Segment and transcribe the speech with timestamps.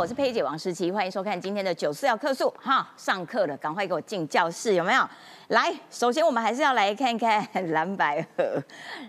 [0.00, 5.06] 我是佩姐王诗琪，欢迎收看今天的九四要客诉哈，上课了，赶快给我进教室，有没有？
[5.48, 8.62] 来，首先我们还是要来看看 蓝白河，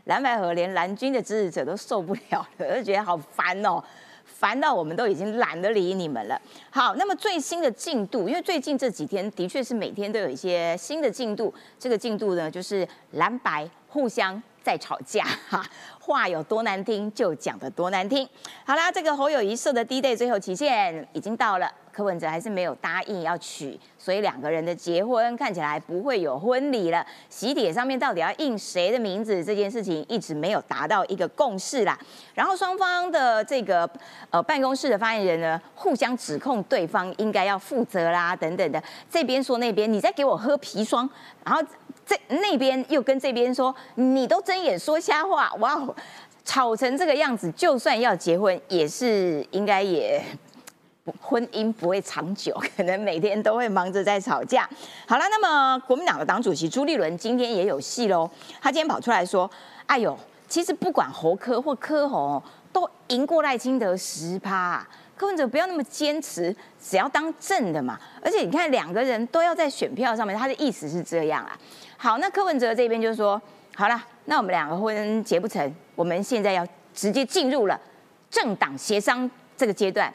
[0.04, 3.82] 蓝白河连蓝军的支持者都受不了了，就觉得好烦哦，
[4.26, 6.38] 烦到我们都已经懒得理你们了。
[6.70, 15.66] 好，那么最新的进度，因为最近这几天的确是每天都有一些新的进度，这个进度呢就是蓝白互相在吵架哈。
[16.00, 18.28] 话有多难听，就讲的多难听。
[18.66, 27.06] 好啦，这个侯友谊设的低 day 最后期限已经到了，柯文哲还是没有答应要娶，所以两个人的结婚看起来不会有婚礼了。
[27.30, 31.98] 喜帖上面到底要印谁的名字，这件事情一直没有达到一个共识啦。
[32.34, 33.90] 然后双方的这个
[34.30, 38.82] 呃办公室的发言人呢，互相指控对方应该要负责啦，等等的。
[39.10, 41.10] 这边说那边，你在给我喝砒霜，
[41.44, 41.62] 然后。
[42.04, 45.88] 这那边又跟这边说，你都睁眼说瞎话，哇，
[46.44, 50.22] 吵成这个样子，就算要结婚，也是应该也
[51.20, 54.70] 婚姻不会长久， 可能每天都会忙着在吵架。
[55.08, 58.30] 好了，那么国民党的党主席朱立伦今天也有戏喽，
[58.62, 59.50] 他今天跑出来说，
[59.88, 64.88] 哎呦，其实不管侯科或科侯，都赢过赖清德十趴。
[65.16, 68.00] 柯文哲不要那么坚持，只要当正的嘛。
[68.24, 71.56] 而且你看，两个人都要在选票上面，他的意思是这样啊。
[71.96, 73.40] 好，那柯文哲这边就说，
[73.76, 77.80] 好了，那我们两个婚结不成，我们现在要直接进入了
[78.32, 80.12] 政党协商这个阶段。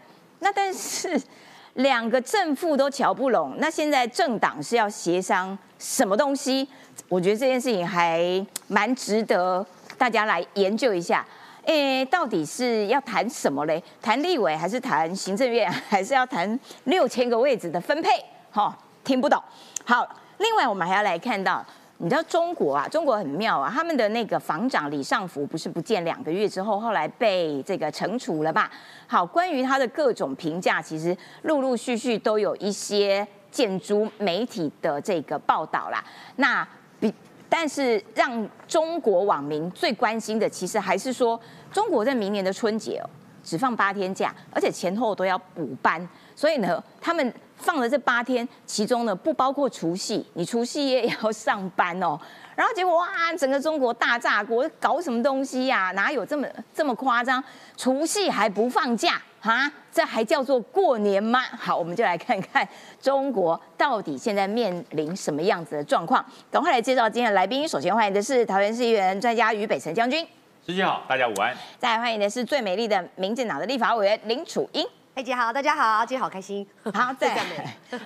[0.47, 1.21] 那但是
[1.75, 6.67] 两个正副都瞧不拢，那现在政党是要协商什么东西？
[7.09, 9.67] 我觉得这件事情还蛮值得
[9.99, 11.27] 大家来研究一下。
[11.65, 13.83] 诶，到底是要谈什么嘞？
[14.01, 18.09] 谈立委还是谈行政院， 还是要谈六千个位置的分配？
[18.53, 19.43] 哈，听不懂。
[19.85, 20.09] 好，
[20.39, 21.67] 另外我们还要来看到，
[21.99, 28.71] 你知道中国啊，中国很妙啊，他们的那个防长李尚福不是不见两个月之后，后来被这个惩处了吧？
[29.07, 36.05] 好，关于他的各种评价，其实陆陆续续都有一些建筑媒体的这个报道啦。
[36.37, 36.67] 那
[37.01, 37.13] 比。
[37.49, 41.41] 但是让中国网民最关心的，其实还是说，
[41.73, 43.09] 中国在明年的春节哦，
[43.41, 52.19] 只放八天假，而且前后都要补班，所以呢，他们放了这八天，其中呢不包括除夕，你除夕夜也要上班哦。
[52.55, 53.07] 然后结果哇，
[53.39, 55.93] 整个中国大炸锅，搞什么东西呀？
[55.95, 57.43] 哪有这么这么夸张？
[57.77, 59.21] 除夕还不放假？
[59.43, 61.41] 啊，这还叫做过年吗？
[61.57, 62.67] 好，我们就来看看
[63.01, 66.25] 中国到底现在面临什么样子的状况。
[66.51, 67.69] 赶快来介绍今天的来宾。
[67.69, 70.27] 首先欢迎的是桃园市议员专家于北辰将军，
[70.67, 71.55] 师姐好，大家午安。
[71.79, 74.85] 再来欢迎的是最美丽的民进党的立法委员林楚英，
[75.17, 76.69] 佩姐好，大家好，今天好开心。
[76.93, 77.35] 好， 再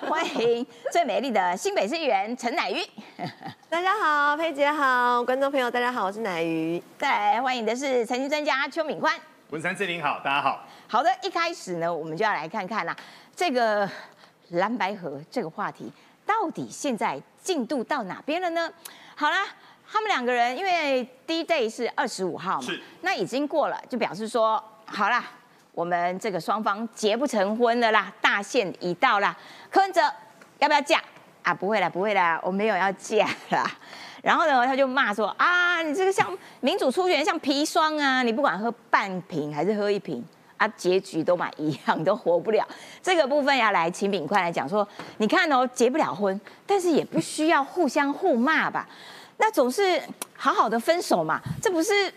[0.09, 2.81] 欢迎最美丽的新北市议员陈乃瑜，
[3.69, 6.81] 大家好，佩姐好，观众朋友大家好，我是乃瑜。
[6.97, 9.13] 再来欢迎的是财经专家邱敏宽，
[9.49, 10.65] 文山志玲好，大家好。
[10.87, 12.97] 好的，一开始呢，我们就要来看看啦，
[13.35, 13.91] 这个
[14.51, 15.93] 蓝白河这个话题
[16.25, 18.73] 到底现在进度到哪边了呢？
[19.17, 19.49] 好啦，
[19.91, 22.69] 他们两个人因为第一 day 是二十五号嘛，
[23.01, 25.25] 那已经过了，就表示说好啦，
[25.73, 29.37] 我们这个双方结不成婚了啦，大限已到啦。
[29.71, 30.01] 柯文哲
[30.59, 31.03] 要不要嫁
[31.43, 31.55] 啊？
[31.55, 33.71] 不会啦，不会啦，我没有要嫁啦。
[34.23, 40.25] 然后呢，他就骂说啊，你这个像民主初选像砒霜啊，你不管喝半瓶还是喝一瓶。
[40.57, 42.63] 啊，结局都买一样，都活不了。
[43.03, 48.87] 这个部分要来请炳快来讲说，你看哦，结不了婚，但是也不需要互相互骂吧？
[49.39, 49.99] 那总是
[50.37, 52.13] 好好的分手嘛，这不是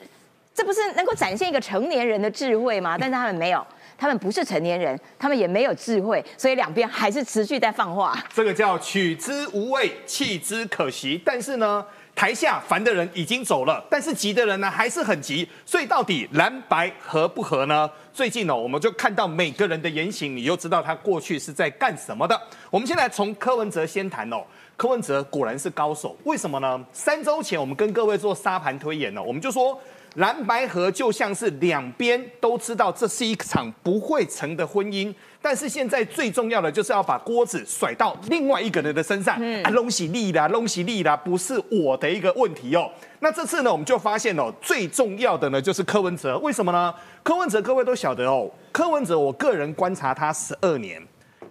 [0.54, 2.96] 这不是能够展现一个成年人的智慧吗？
[3.00, 3.66] 但是他们没有，
[3.98, 8.18] 他们不是成年人，他们也没有智慧，所以两边还是持续在放话。
[8.34, 11.22] 这个叫取之无味，弃之可惜。
[11.26, 11.86] 但是呢？
[12.16, 17.90] 台下烦的人已经走了，但是急的人呢还是很急，所以到底蓝白合不合呢？
[18.14, 22.40] 最近呢，我们就看到每个人的言行，你就知道他过去是在干什么的。
[22.70, 24.44] 我们先来从柯文哲先谈哦，
[24.78, 26.80] 柯文哲果然是高手，为什么呢？
[26.92, 29.76] 三周前我们跟各位做沙盘推演呢，我们就说。
[30.16, 39.36] 蓝白河就像是两边都知道这是一场不会成的婚姻，但是现在最重要的就是要把锅子甩到另外一个人的身上。
[39.64, 42.88] 啊，隆喜利啦，隆喜利啦，不是我的一个问题哦。
[43.22, 46.94] 那这次呢，我们就发现哦，最重要的呢就是柯文哲，为什么呢？
[47.24, 51.02] 柯文哲各位都晓得哦，柯文哲我个人观察他十二年，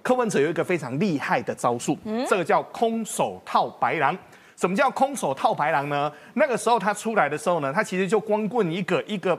[0.02, 1.98] 柯文哲有一个非常厉害的招数，
[2.28, 4.16] 这个叫空手套白狼。
[4.56, 6.12] 什么叫空手套白狼呢？
[6.34, 9.38] 那个时候他出来的时候呢，他其实就光棍一个一个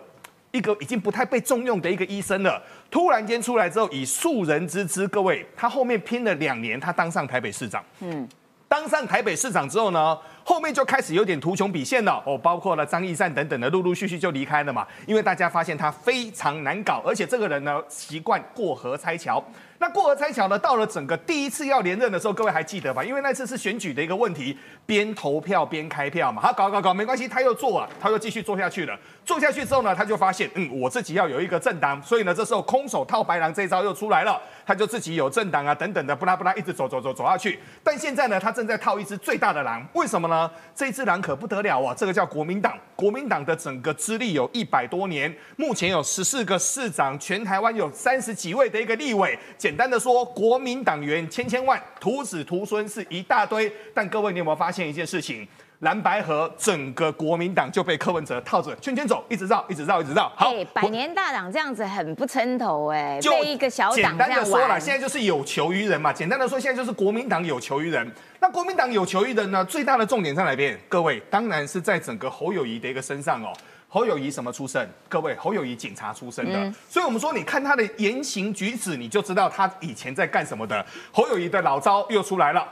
[0.51, 2.61] 一个已经不太被重用的一个医生了。
[2.91, 7.83] 突然间出来之后，以庶人之姿，各位，他后面拼了两年，他当上台北市长。
[8.01, 8.27] 嗯，
[8.67, 19.43] 当上台北市长之后呢，后面就开始有点图穷匕见了哦，包括了张义善等等的，陆陆续续就离开了嘛，因为大家发现他非常难搞，而且这个人呢习惯过河拆桥。
[19.79, 20.57] 那过河拆桥呢？
[20.57, 23.03] 到了整个第一次要连任的时候，各位还记得吧？
[23.03, 26.41] 因为那次是选举的一个问题，边投票边开票嘛。
[26.41, 28.97] 他搞搞搞没关系，他又做了，他又继续做下去了。
[29.25, 34.39] 做下去之后呢，他就发现，嗯，我自己要有一个政党，所以呢，这时候空手套白狼这一招又出来了。
[34.65, 37.59] 他就自己有政党啊等等的，不拉不拉一直走走走走下去。
[37.83, 40.32] 但现在呢，他正在套一只最大的狼，为什么呢？
[40.75, 41.93] 这只狼可不得了啊！
[41.95, 49.37] 这个叫国民党，国民党的整个资历有一百多年，目前有十四个市长，全台湾有三十几位的一个立委。
[49.57, 53.71] 简单的说，国民党员千千万，徒子徒孙是一大堆。
[53.93, 55.47] 但各位，你有没有发现一件事情？
[55.83, 60.31] 蓝白河整个国民党就被柯文哲套着圈圈走，一直绕，一直绕，一直绕。
[60.35, 66.13] 好，百年大党这样子很不称头哎，被一个小党简单的说了，现在就是有求于人嘛。
[66.13, 68.09] 简单的说，现在就是国民党有求于人。
[68.39, 69.63] 那国民党有求于人呢？
[69.65, 70.79] 最大的重点在哪边？
[70.87, 73.51] 各位，当然是在整个侯友谊的一个身上哦。
[73.89, 74.89] 侯友谊什么出身？
[75.09, 80.83] 各位，侯友谊警察出身的，所以我们说，你看他的言行举止，你就知道他以前在干什么的。
[81.11, 82.65] 侯友谊的老招又出来了。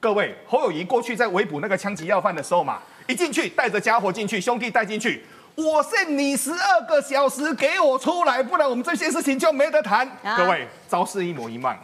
[0.00, 2.78] 各位，侯友谊过去在围捕那个枪击要犯的时候嘛，
[3.08, 5.24] 一进去带着家伙进去，兄弟带进去，
[5.56, 10.08] 我限你十二个小时给我出来，不然我们这些事情就没得谈。
[10.36, 11.76] 各位，招式一模一样。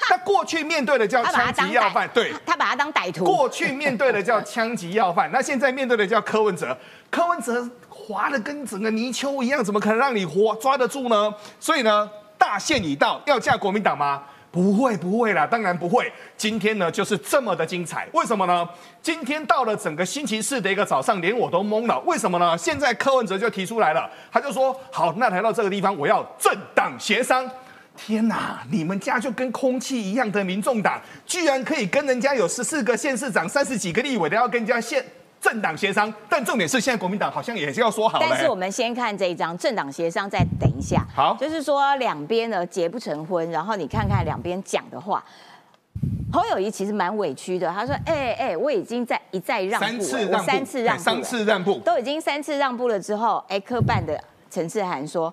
[0.00, 3.24] 他过去面对的叫枪击要犯，对，他把他当歹徒。
[3.24, 6.76] 过去面对的叫枪击要犯，那现在面对的叫柯文哲。
[7.08, 11.32] 柯文哲滑的跟整个泥鳅一样，怎么可能让你活抓得住呢？
[11.60, 14.24] 所以呢，大限已到，要嫁国民党吗？
[14.50, 16.12] 不会不会啦，当然不会。
[16.36, 18.08] 今天呢，就是这么的精彩。
[18.12, 18.68] 为什么呢？
[19.00, 21.98] 今天到了整个星期四的一个早上，连我都懵了。
[22.00, 22.58] 为什么呢？
[22.58, 27.48] 现在柯文哲就提出来了，他就说：好，那来到这个地方，我要政党协商。
[27.96, 35.04] 天哪，你们家就跟空气一样的民众党，居然可以跟人家有十四个县市长、三十几个立委的要跟人家县。
[35.40, 38.18] 政党协商，但重点是现在国民党好像也是要说好。
[38.20, 41.06] 但是我们先看这一张政党协商，再等一下。
[41.14, 45.24] 好，就是说两边呢结不成婚，然后你看看两边讲的话，
[46.30, 47.70] 侯友谊其实蛮委屈的。
[47.70, 55.32] 他说：“哎哎，我已经在一再让步，我三次让步，三次让步，都已经三次让步了之后，哎，科办的陈志涵说，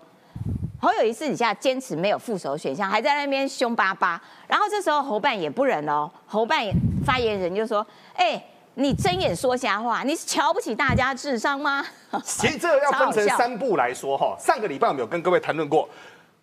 [0.80, 4.22] 侯友谊私底下坚持没有副手选项，还在那边凶巴巴。
[4.48, 6.64] 然后这时候侯办也不忍哦，侯办
[7.06, 8.42] 发言人就说：哎。”
[8.80, 11.84] 你睁眼说瞎话，你是瞧不起大家智商吗？
[12.24, 14.38] 其实这个要分成三步来说哈。
[14.40, 15.90] 上个礼拜我们有跟各位谈论过，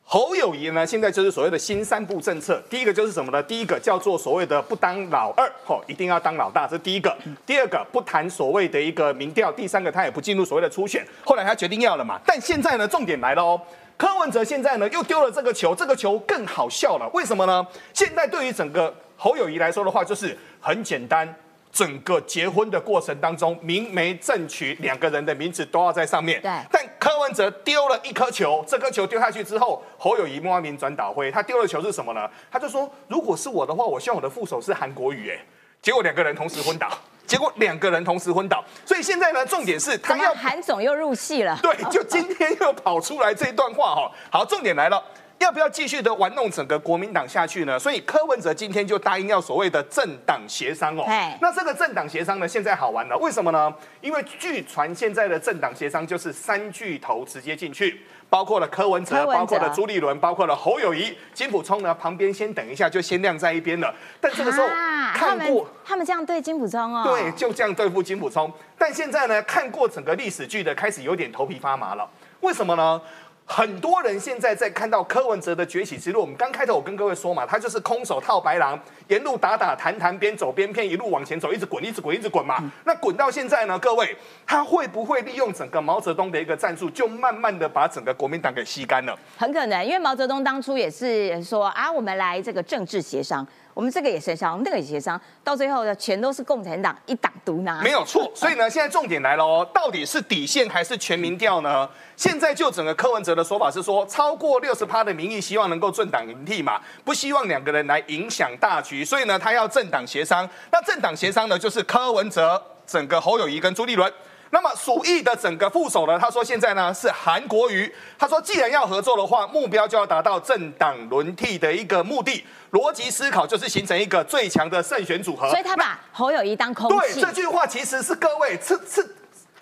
[0.03, 2.61] 侯友谊呢，现在就是所谓的新三步政策。
[2.69, 3.41] 第一个就是什么呢？
[3.41, 7.17] 第一个叫做所谓的不当老二，吼，一定要当老大，这是第一个。
[7.47, 11.07] 第二个不谈所谓的一个民调，第三个他也不进入所谓的初选。
[11.25, 12.19] 后来他决定要了嘛。
[12.27, 13.61] 但现在呢，重点来了哦，
[13.97, 17.09] 柯文哲现在呢又丢了这个球，这个球更好笑了。
[17.15, 17.65] 为什么呢？
[17.93, 21.33] 现在对于整个侯友谊来说的话，就是很简单。
[21.75, 26.41] 整个结婚的过程当中，明媒正娶，两个人的名字都要在上面。
[26.41, 26.51] 对。
[26.71, 31.33] 但柯文哲丢了一颗球，这颗球丢下去之后，侯友谊莫名转倒灰。
[31.33, 32.31] 他丢的球是什么呢？
[32.49, 35.45] 他就说：“如果是我的话，我希望我的副手是韩国瑜。”哎，
[35.83, 36.89] 结果两个人同时昏倒。
[37.27, 38.63] 结果两个人同时昏倒。
[38.87, 41.59] 所以现在呢，重点是他要韩总又入戏了。
[41.61, 44.13] 对，就今天又跑出来这一段话哈。
[44.31, 45.03] 好，重点来了。
[45.45, 47.79] 要不要继续的玩弄整个国民党下去呢？
[47.79, 51.05] 所以柯文哲今天就答应要所谓的政党协商哦。
[51.39, 53.73] 那这个政党协商呢，现在好玩了，为什么呢？
[54.01, 58.01] 因为据传现在的政党协商就是三巨头直接进去，
[58.31, 63.95] 包括了柯文哲，包括了朱立伦，包括了侯友谊、金普聪呢，旁边先等一下就先晾在一边了。
[64.19, 64.67] 但这个时候
[65.15, 68.51] 看过他们这样对金普聪哦，对，就这样对付金普聪。
[68.79, 72.09] 但现在呢，看过整个历史剧的开始有点头皮发麻了，
[72.41, 72.99] 为什么呢？
[73.47, 76.23] 很多人现在在看到柯文哲的崛起之路。
[76.23, 82.57] 我们刚开头我跟各位说嘛，他就是空手套白狼，沿路打打谈谈，边走边骗，一路往前走，一直滚，一直滚，一直滚嘛。
[82.85, 89.17] 那滚到现在呢，各位，他会不会利用整个毛泽东的一个战术，就慢慢的把整个国民党给吸干了？
[89.37, 93.47] 很可能，因为毛泽东当初也是说啊，我们来这个政治协商。
[93.75, 97.83] 我们这个也协商，那个也协商，到最后呢，全都是共产党一党独拿。
[97.83, 101.89] 没有错，所以呢，现在重点来了哦，到底是底线还是全民调呢？
[102.17, 110.49] 现在就整个柯文哲的说法是说，超过六十趴的民意希望能够政党轮替嘛，不希望两个人来影响大局，所以呢，他要政党协商。
[110.71, 114.13] 那政党协商呢，就是柯文哲、整个侯友谊跟朱立伦。
[114.55, 116.17] 那么鼠疫的整个副手呢？
[116.17, 117.93] 他说现在呢是韩国瑜。
[118.17, 122.45] 他说既然要合作的话，目标就要达到政党轮替的一个目的。
[122.71, 125.51] 逻辑思考就是形成一个最强的胜选组合。
[125.51, 127.15] 所以他把侯友谊当空气。
[127.15, 129.17] 对，这句话其实是各位是是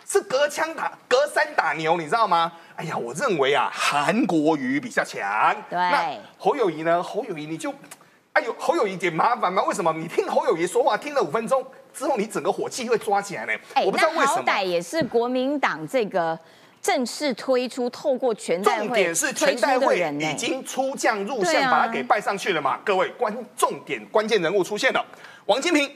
[0.07, 2.53] 是隔枪打隔山打牛，你知道吗？
[2.77, 5.57] 哎呀，我认为啊，韩国瑜比较强。
[5.71, 5.79] 对。
[5.79, 7.03] 那侯友谊呢？
[7.03, 7.75] 侯友谊你就。
[8.33, 9.63] 哎呦，侯友谊点麻烦吗？
[9.65, 9.93] 为什么？
[9.93, 13.53] 你听侯友谊说话听了五分钟之后，你整个火气会抓起来呢？
[13.75, 14.37] 哎我不知道为什么。
[14.37, 16.39] 好歹也是国民党这个
[16.81, 22.79] 正式推出，透过全代会重点是全代会已经出将入相，把他给拜上去了嘛？
[22.85, 25.05] 各位关重点关键人物出现了，
[25.47, 25.91] 王金平。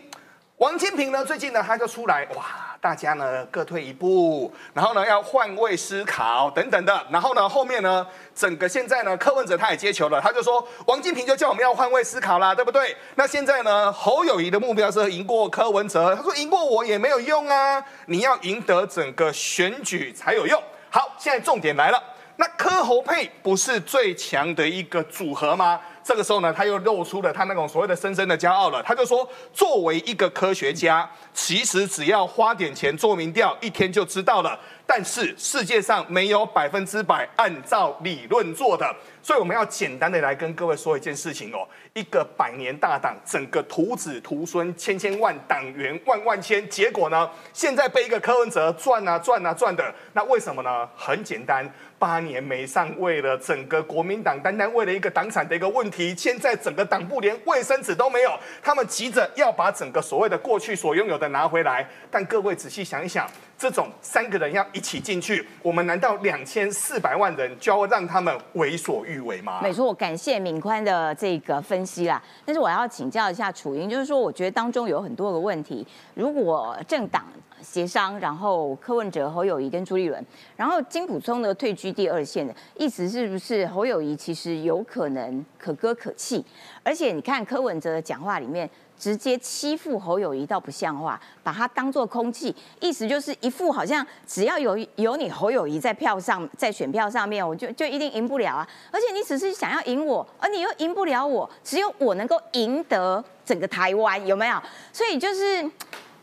[0.58, 2.44] 王金平呢，最近呢他就出来，哇，
[2.80, 12.96] 大家呢各退一步，然后呢要换位思考等等的，然后呢后面呢整个现在呢柯文哲他也接球了，他就说王金平就叫我们要换位思考啦，对不对？
[13.16, 20.62] 那现在呢侯友谊的目标是赢过柯文哲，他说赢过我也没有用啊，你要赢得整个选举才有用。
[20.90, 22.02] 好，现在重点来了。
[22.38, 25.80] 那柯侯配不是最强的一个组合吗？
[26.06, 28.80] 这个时候呢，他又露出了他那种所谓的深深的骄傲了。
[28.80, 34.56] 他就说，作为一个科学家，其实只要花点钱做民调，一天就知道了。
[34.86, 38.88] 但是世界上没有百分之百按照理论做的，
[39.26, 41.66] 所以我们要简单的来跟各位说一件事情哦。
[41.94, 50.88] 一个百年大党，整个徒子徒孙千千万党员万万千，结果呢，现在被一个柯文哲赚啊赚啊赚的，那为什么呢？
[50.94, 51.68] 很简单。
[51.98, 61.88] 八年没上位了，整个国民党单单为了一个党产的一个问题，现在整个党部连卫生纸都没有，他们急着要把整个所谓的过去所拥有的拿回来。
[62.10, 69.60] 但各位仔细想一想，这种三个人要一起进去，我们难道两千四百万人就要让他们为所欲为吗？
[69.62, 72.22] 没错，我感谢敏宽的这个分析啦。
[72.44, 75.86] 但是我要请教一下楚英，就是说，我觉得当中有很多个问题。
[76.14, 77.24] 如果政党
[77.60, 80.24] 协商，然后柯文哲、侯友谊跟朱立伦，
[80.56, 86.44] 然后金普聪呢退居第二线的意思是不是侯友谊其实有可能可歌可泣？
[86.82, 88.68] 而且你看柯文哲的讲话里面。
[88.98, 98.68] 直接欺负侯友谊倒不像话，把他当做空气，意思就是一副好像只要有有你侯友谊在票上，在选票上面，我就就一定赢不了啊！
[98.90, 104.62] 而且你只是想要赢我，而你又赢不了我，只有我能够赢得整个台湾，有没有？
[104.92, 105.68] 所以就是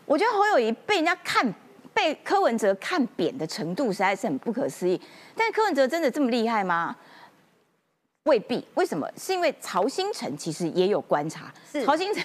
[0.05, 1.53] 我觉得侯友谊被人家看，
[1.93, 4.99] 被柯文哲看扁的程度实在是很不可思议。
[5.35, 6.95] 但柯文哲真的这么厉害吗？
[8.25, 9.05] 未必，为什么？
[9.17, 11.53] 是因为曹新成其实也有观察，
[11.85, 12.23] 曹新成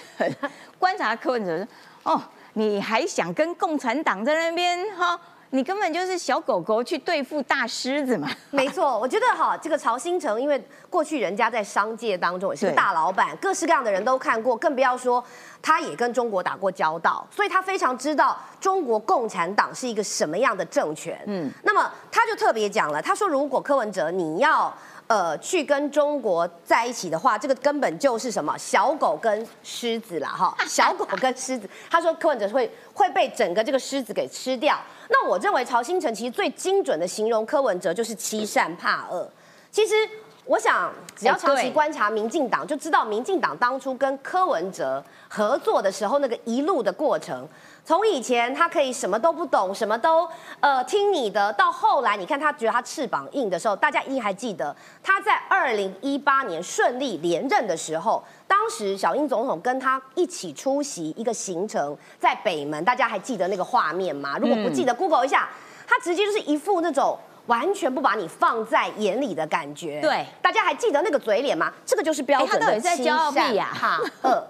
[0.77, 1.67] 观察柯文哲说
[2.03, 2.21] ：“哦，
[2.53, 5.19] 你还想跟共产党在那边哈？
[5.49, 8.29] 你根本就是小狗狗去对付大狮子嘛。
[8.49, 15.21] ”没错，我觉得哈，这个曹新成，因为过去人家在商界当中也是个大老板，各式各样的人都看过，更不要说
[15.61, 21.21] 他也跟中国打过交道，所以他非常知道中国共产党是一个什么样的政权。
[21.27, 24.73] 嗯，那么他就特别讲了，他说如果柯文哲你要。
[25.09, 31.67] 呃，去跟中国在一起的话，这个根本就是什么小狗跟狮子啦，哈， 小狗跟狮子。
[31.89, 34.79] 他说柯文哲会会被整个这个狮子给吃掉。
[35.09, 39.27] 那我认为曹新成其实最精准的形容柯文哲就是欺善怕恶。
[39.71, 39.95] 其实
[40.45, 47.49] 我想，只要长期观察民进党，就知道民进党当初跟柯文哲合作的时候，那个一路的过程。
[47.89, 50.29] 从以前他可以什么都不懂，什么都
[50.59, 64.37] 呃听你的，到后来你看他觉得他翅膀硬的时候，大家一定还记得他在二零一八年顺利连任的时候，当时小英总统跟他一起出席一个行程，在北门，大家还记得那个画面吗？
[64.37, 65.49] 如果不记得，Google 一下，
[65.87, 67.17] 他直接就是一副那种
[67.47, 69.99] 完全不把你放在眼里的感觉。
[69.99, 71.73] 对，大家还记得那个嘴脸吗？
[71.87, 73.33] 这个就是标准的欺善
[73.73, 74.47] 怕恶。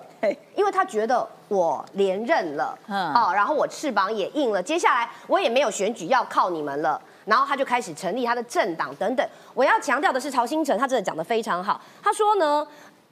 [0.56, 9.28] 因为他觉得我连任了，嗯，哦，然后我翅膀也硬了，接下来我也没有选举要靠你们了，然后他就开始成立他的政党等等。
[9.54, 12.68] 我要强调的是，曹新成他真的讲得非常好，他说呢，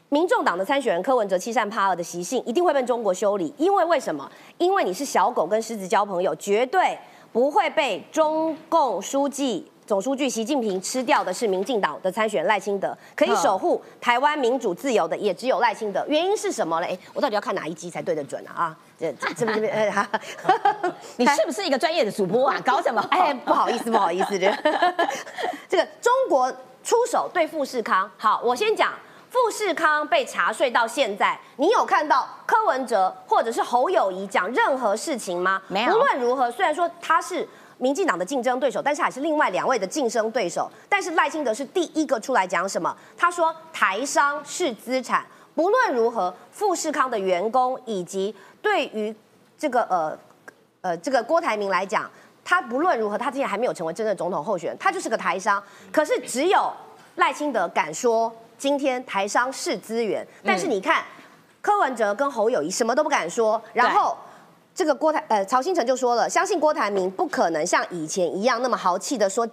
[0.10, 4.30] 民众党的参选人柯文哲欺善怕恶的习性一定会被中国修理，因为为什么？
[4.58, 6.98] 因为你是小狗跟狮子交朋友，绝对
[7.32, 9.70] 不会被中共书记。
[9.88, 16.06] 总书记习近平吃掉的是民进党的参选赖清德，可以守护台湾民主自由的也只有赖清德。
[16.10, 17.00] 原因是什么嘞？
[17.14, 18.52] 我到底要看哪一集才对得准啊？
[18.66, 20.08] 啊，这这边这边，哎，
[21.16, 22.58] 你是不是一个专业的主播啊？
[22.66, 23.02] 搞什么？
[23.10, 24.54] 哎，不好意思，不好意思，这
[25.70, 26.52] 这个中国
[26.84, 28.12] 出手对富士康。
[28.18, 28.92] 好，我先讲
[29.30, 35.62] 富士康被查税到现在，你有看到柯文哲或者是侯友谊讲任何事情吗？
[35.70, 35.96] 没有。
[35.96, 37.48] 无论如何，虽然说他是。
[37.80, 40.70] 民进党的竞争对手，但是还是另外两位的竞争对手。
[40.90, 42.96] 但是赖清德是第一个出来讲什么？
[43.16, 49.16] 他说台商是资产，不论如何，富士康的员工以及对于
[49.58, 50.18] 这个呃
[50.82, 52.10] 呃这个郭台铭来讲，
[52.44, 55.62] 他不论如何，他今天还没有成为真正总统候选人，他就是个台商。
[55.92, 56.72] 可是只有
[57.16, 61.04] 赖清德敢说今天台商是资源，但是你看
[61.62, 64.18] 柯文哲跟侯友谊什么都不敢说，然后。
[64.78, 69.48] 这个郭台呃曹新成就说了，相信郭台铭不可能像以前一样那么豪气的说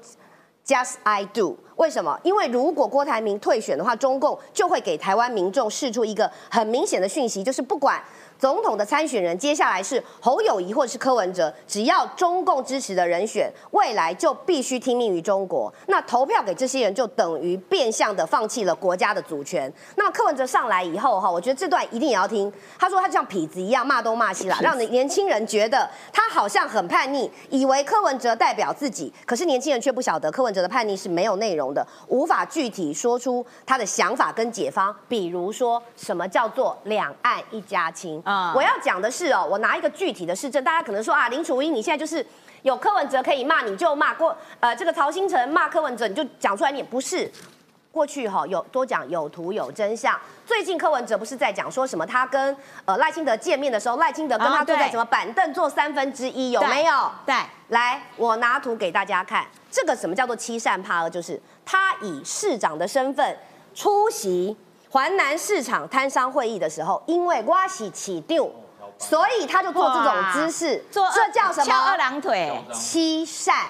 [0.66, 2.20] ，Just I do，为什么？
[2.22, 7.98] 因为如果郭台铭退选的话，中共就会给台湾民众释出一个很明显的讯息，就是不管。
[8.44, 15.72] 总统的参选人接下来是侯友谊或是柯文哲，只要中共支持的人选，未来就必须听命于中国。
[15.86, 19.72] 那投票给这些人，就等于变相的放弃了国家的主权。
[19.96, 22.52] 那么柯文哲上来以后，哈，我觉得这段一定也要听。
[22.78, 34.94] 他说他像痞子一样骂东骂西啦，让年轻人觉得他好像很叛逆，以为柯文哲代表自己，可是年轻人却不晓得柯文哲的叛逆是没有内容的，无法具体说出他的想法跟解方。
[35.08, 38.22] 比如说什么叫做两岸一家亲？
[38.54, 42.24] 我要讲的是哦，我拿一个具体的市政，大家可能说啊，林楚英你现在就是
[42.62, 47.30] 有柯文哲可以骂，你就骂过呃这个曹新成骂柯文哲，你就讲出来，你也不是
[47.90, 50.18] 过去哈有多讲有图有真相。
[50.46, 52.04] 最近柯文哲不是在讲说什么？
[52.06, 57.10] 他跟呃赖清德见面的时候，赖清德跟他坐在什么板凳坐三分之一，有没有？
[57.26, 57.34] 对，
[57.68, 61.10] 来我拿图给大家看，这个什么叫做欺善怕恶？
[61.10, 63.36] 就是他以市长的身份
[63.74, 64.56] 出席。
[64.94, 68.48] 华南市场摊商会议的时候，因为瓜喜起丢，
[68.96, 71.64] 所以他就做这种姿势，做这叫什么？
[71.64, 73.66] 翘二郎腿，欺善。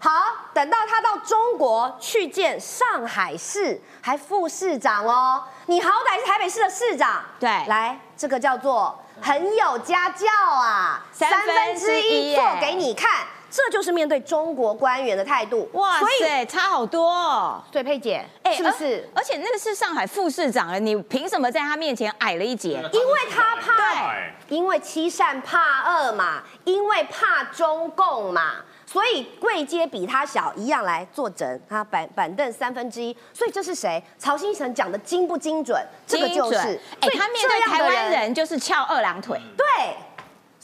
[0.00, 0.10] 好，
[0.52, 13.20] 等到他到中国去见上海市，还副市长哦，你好歹是台北市的市长，对，来，这个叫做很有家教啊，三分之一做给你看。
[13.56, 17.62] 这就是面对中国官员的态度，哇塞，差好多哦。
[17.70, 19.08] 对，佩姐，哎，是不是？
[19.14, 22.82] 而且那个是上海副市长了，你凭什么在他面前矮了一截？
[22.92, 24.12] 因为他怕，
[24.48, 34.02] 因为欺善怕恶嘛，因为怕中共嘛，所以贵阶比他小一样来坐诊，他板板凳三分之一，所以这是谁？
[34.18, 35.80] 曹新成讲的精不精准？
[36.08, 36.58] 这个就是，
[37.00, 39.64] 哎，他面对台湾人就是翘二郎腿，对。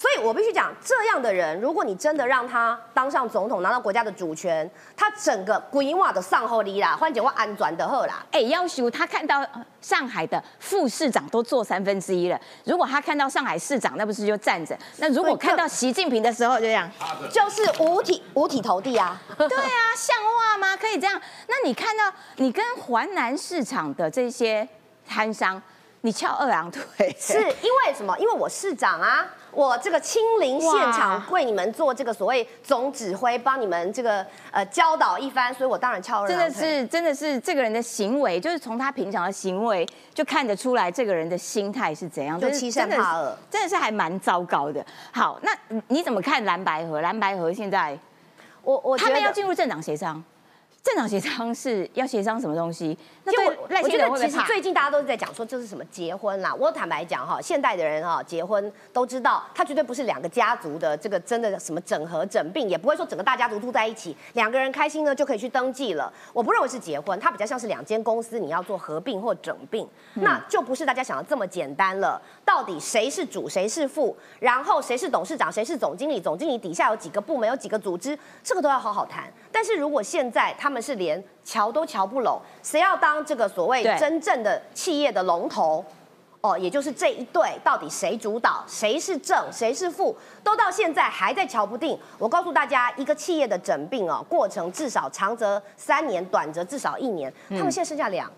[0.01, 8.25] 所以我必须讲，这样的人，如果你真的让他当上总统，拿到国家的主权，他整个规划的上后力啦，换句话安转的后啦。
[8.31, 9.47] 哎，要求他看到
[9.83, 14.75] 上海的副市长都做三分之一了，如果他看到上海市长，那不是就站着？
[14.97, 16.91] 那如果看到习近平的时候，就这样，
[17.31, 19.21] 就是五体五体投地啊。
[19.37, 20.75] 对啊，像话吗？
[20.75, 21.21] 可以这样？
[21.47, 24.67] 那你看到你跟华南市场的这些
[25.07, 25.63] 摊商，
[26.01, 28.19] 你翘二郎腿，是因为什么？
[28.19, 29.29] 因为我市长啊。
[29.53, 44.85] 我这个亲临现场为你们做这个所谓总指挥，帮你们这个呃教导一番，所以我当然翘二真的是，真的是这个人的行为，就是从他平常的行为就看得出来，这个人的心态是怎样，就欺善怕恶，真的是还蛮糟糕的。
[45.13, 45.51] 好，那
[45.89, 47.01] 你怎么看蓝白河？
[47.01, 47.99] 蓝白河现在，
[48.63, 50.23] 我我他们要进入政党协商。
[50.83, 52.97] 政党协商是要协商什么东西？
[53.27, 56.55] 就我我觉得其实最近大家都是在讲说这是什么结婚啦。
[56.55, 66.11] 我坦白讲哈，现代的人哈结婚都知道，他绝对不是两个家族的这个真的什么整合整并，也不会说整个大家族住在一起，两个人开心呢就可以去登记了。
[66.33, 72.21] 我不认为是结婚，它比较像是两间公司你要做合并或整并，那就不是大家想的这么简单了。
[72.43, 79.31] 到底谁是主谁是副，然后谁是董事长谁是总经理，总经理底下有几个部门有几个组织，这个都要好好谈。
[79.53, 85.85] 但是如果现在他们是连瞧都瞧不拢，谁要当这个所谓真正的企业的龙头？
[86.41, 91.99] 哦，也就是这一对，到底谁主导，谁是正，谁是负，都到现在还在瞧不定。
[92.17, 97.31] 我告诉大家，一个企业的整病哦，过程至少长则三年，短则至少一年。
[97.51, 98.33] 他们现在剩下两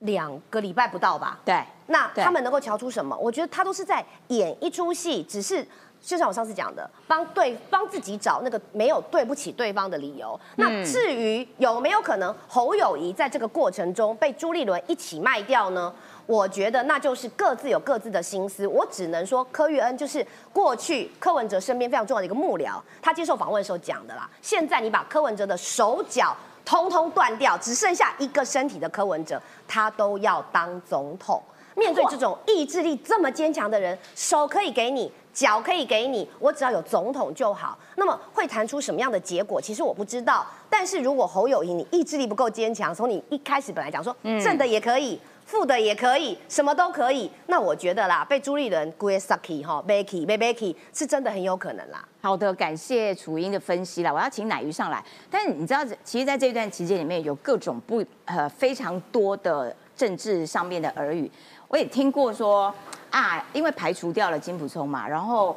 [0.00, 1.38] 两个礼拜不到吧？
[1.44, 3.16] 对，那他们能够瞧出什么？
[3.16, 5.64] 我觉得他都是在演一出戏，只是。
[6.00, 10.38] 就像我上次讲的，帮对帮自己找那个没有对不起对方的理由。
[10.56, 15.92] 那至于有没有可能侯友谊在这个过程中被朱立伦一起卖掉呢？
[16.24, 18.66] 我觉得那就是各自有各自的心思。
[18.66, 24.28] 我只能说柯玉恩就是过去柯文哲身边非常重要的一个幕僚，他接受访问的时候讲的啦。
[24.40, 31.42] 现在你把柯文哲的手脚通通断掉，只剩下一个身体的柯文哲，他都要当总统。
[31.74, 35.10] 面对这种意志力这么坚强的人，手可以给你。
[35.38, 37.78] 脚可以给你，我只要有总统就好。
[37.94, 39.60] 那么会谈出什么样的结果？
[39.60, 40.44] 其实我不知道。
[40.68, 52.04] 但是如果侯友谊你意志力不够坚强，从你一开始本来讲说正的也可以，负的也可以，什么都可以，那我觉得啦，被朱立伦 g u s u c k y 哈 Becky Becky 是真的很有可能啦。
[52.20, 54.12] 好的，感谢楚英的分析啦。
[54.12, 55.04] 我要请奶鱼上来。
[55.30, 61.30] 但是你知道，其实在这段期间里面有各种不呃非常多的政治上面的耳语，
[61.68, 62.74] 我也听过说。
[63.10, 65.56] 啊，因为排除掉了金普聪嘛，然后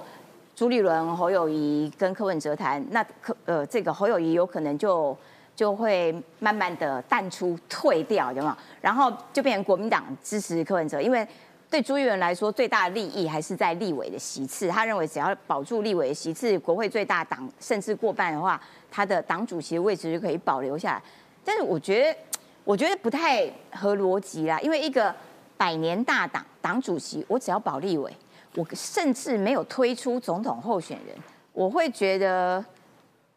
[0.56, 5.16] 朱立伦、侯友谊跟柯文哲谈，那柯呃这个侯友谊有可能就
[5.56, 8.56] 就会慢慢的淡出、退掉，有没有？
[8.80, 11.28] 然后就变成国民党支持柯文哲，因为
[11.70, 18.62] 对朱立伦来说，最大的利益还是在立委的席次，他认为只要保住立委的席次，国会最大党甚至过半的话，
[18.92, 21.02] 他的党主席的位置就可以保留下来。
[21.46, 22.20] 但是我觉得，
[22.64, 25.16] 我觉得不太合逻辑啦，因为一个
[25.62, 28.12] 百年大党党主席，我只要保立委，
[28.56, 31.16] 我甚至没有推出总统候选人，
[31.54, 32.66] 我会觉得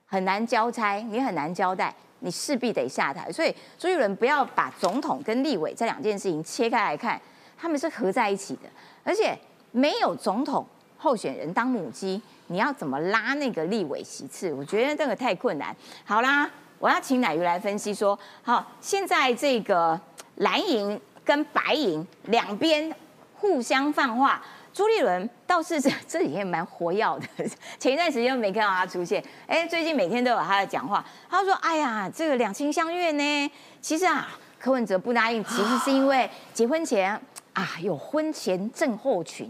[0.06, 3.30] 很难交差，你很难交代，你势必得下台。
[3.30, 7.20] 所以朱一伦不要把总统跟立委这两件事情切开来看，
[7.58, 8.62] 他们是合在一起的，
[9.02, 9.38] 而且
[9.70, 14.50] 没有总统候选人当母鸡，你要怎么拉那个立委席次？
[14.54, 15.76] 我觉得这个太困难。
[16.06, 20.00] 好啦，我要请乃瑜来分析说，好，现在这个
[20.37, 22.94] 蓝营跟白银两边
[23.34, 24.42] 互相放话。
[24.72, 31.04] 朱立伦倒是这这几天蛮活跃的，前一段时间没看到他出现，哎，最近每天都有他的讲话。
[31.30, 37.12] 他说：“哎呀，这个两情相悦呢，其实啊，柯文哲不答应，其实是因为结婚前
[37.52, 39.48] 啊有婚前症候群，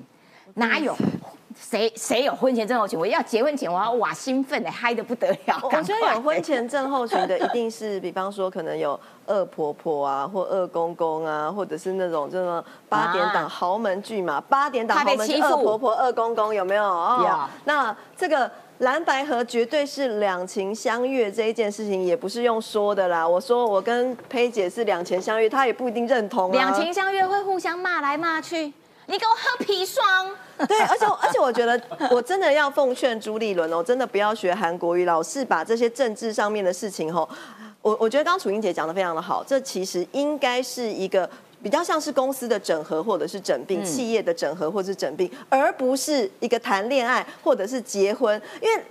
[0.57, 0.95] 哪有？”
[1.59, 2.99] 谁谁有婚前症候群？
[2.99, 5.61] 我要结婚前，我要哇兴奋的嗨的不得了。
[5.63, 14.41] 我觉得有婚前症候群的，一定是比方说可能有二婆婆啊，或二公公啊，或者是那种这种八点档豪门剧嘛。
[14.49, 16.83] 八点档豪门二婆婆、二公公有没有？
[16.85, 17.39] 有。
[17.65, 23.27] 那这个蓝白河绝对是两情相悦这一件事情，也不是用说的啦。
[23.27, 26.51] 我说我跟佩姐是两情相悦，她也不一定认同。
[26.53, 28.73] 两情相悦会互相骂来骂去。
[29.07, 30.31] 你给我喝砒霜。
[30.69, 37.29] 对，而且 而且我觉得，我真的要奉劝朱立伦哦，真的不要学韩国瑜，老是把这些政治上面的事情吼，
[37.83, 41.29] 我我觉得刚刚楚英姐讲的非常的好，这其实应该是一个
[41.63, 48.85] 比较像是公司的整合或者是整并，企业的整合或者是整并，而不是一个谈恋爱或者是结婚，因为。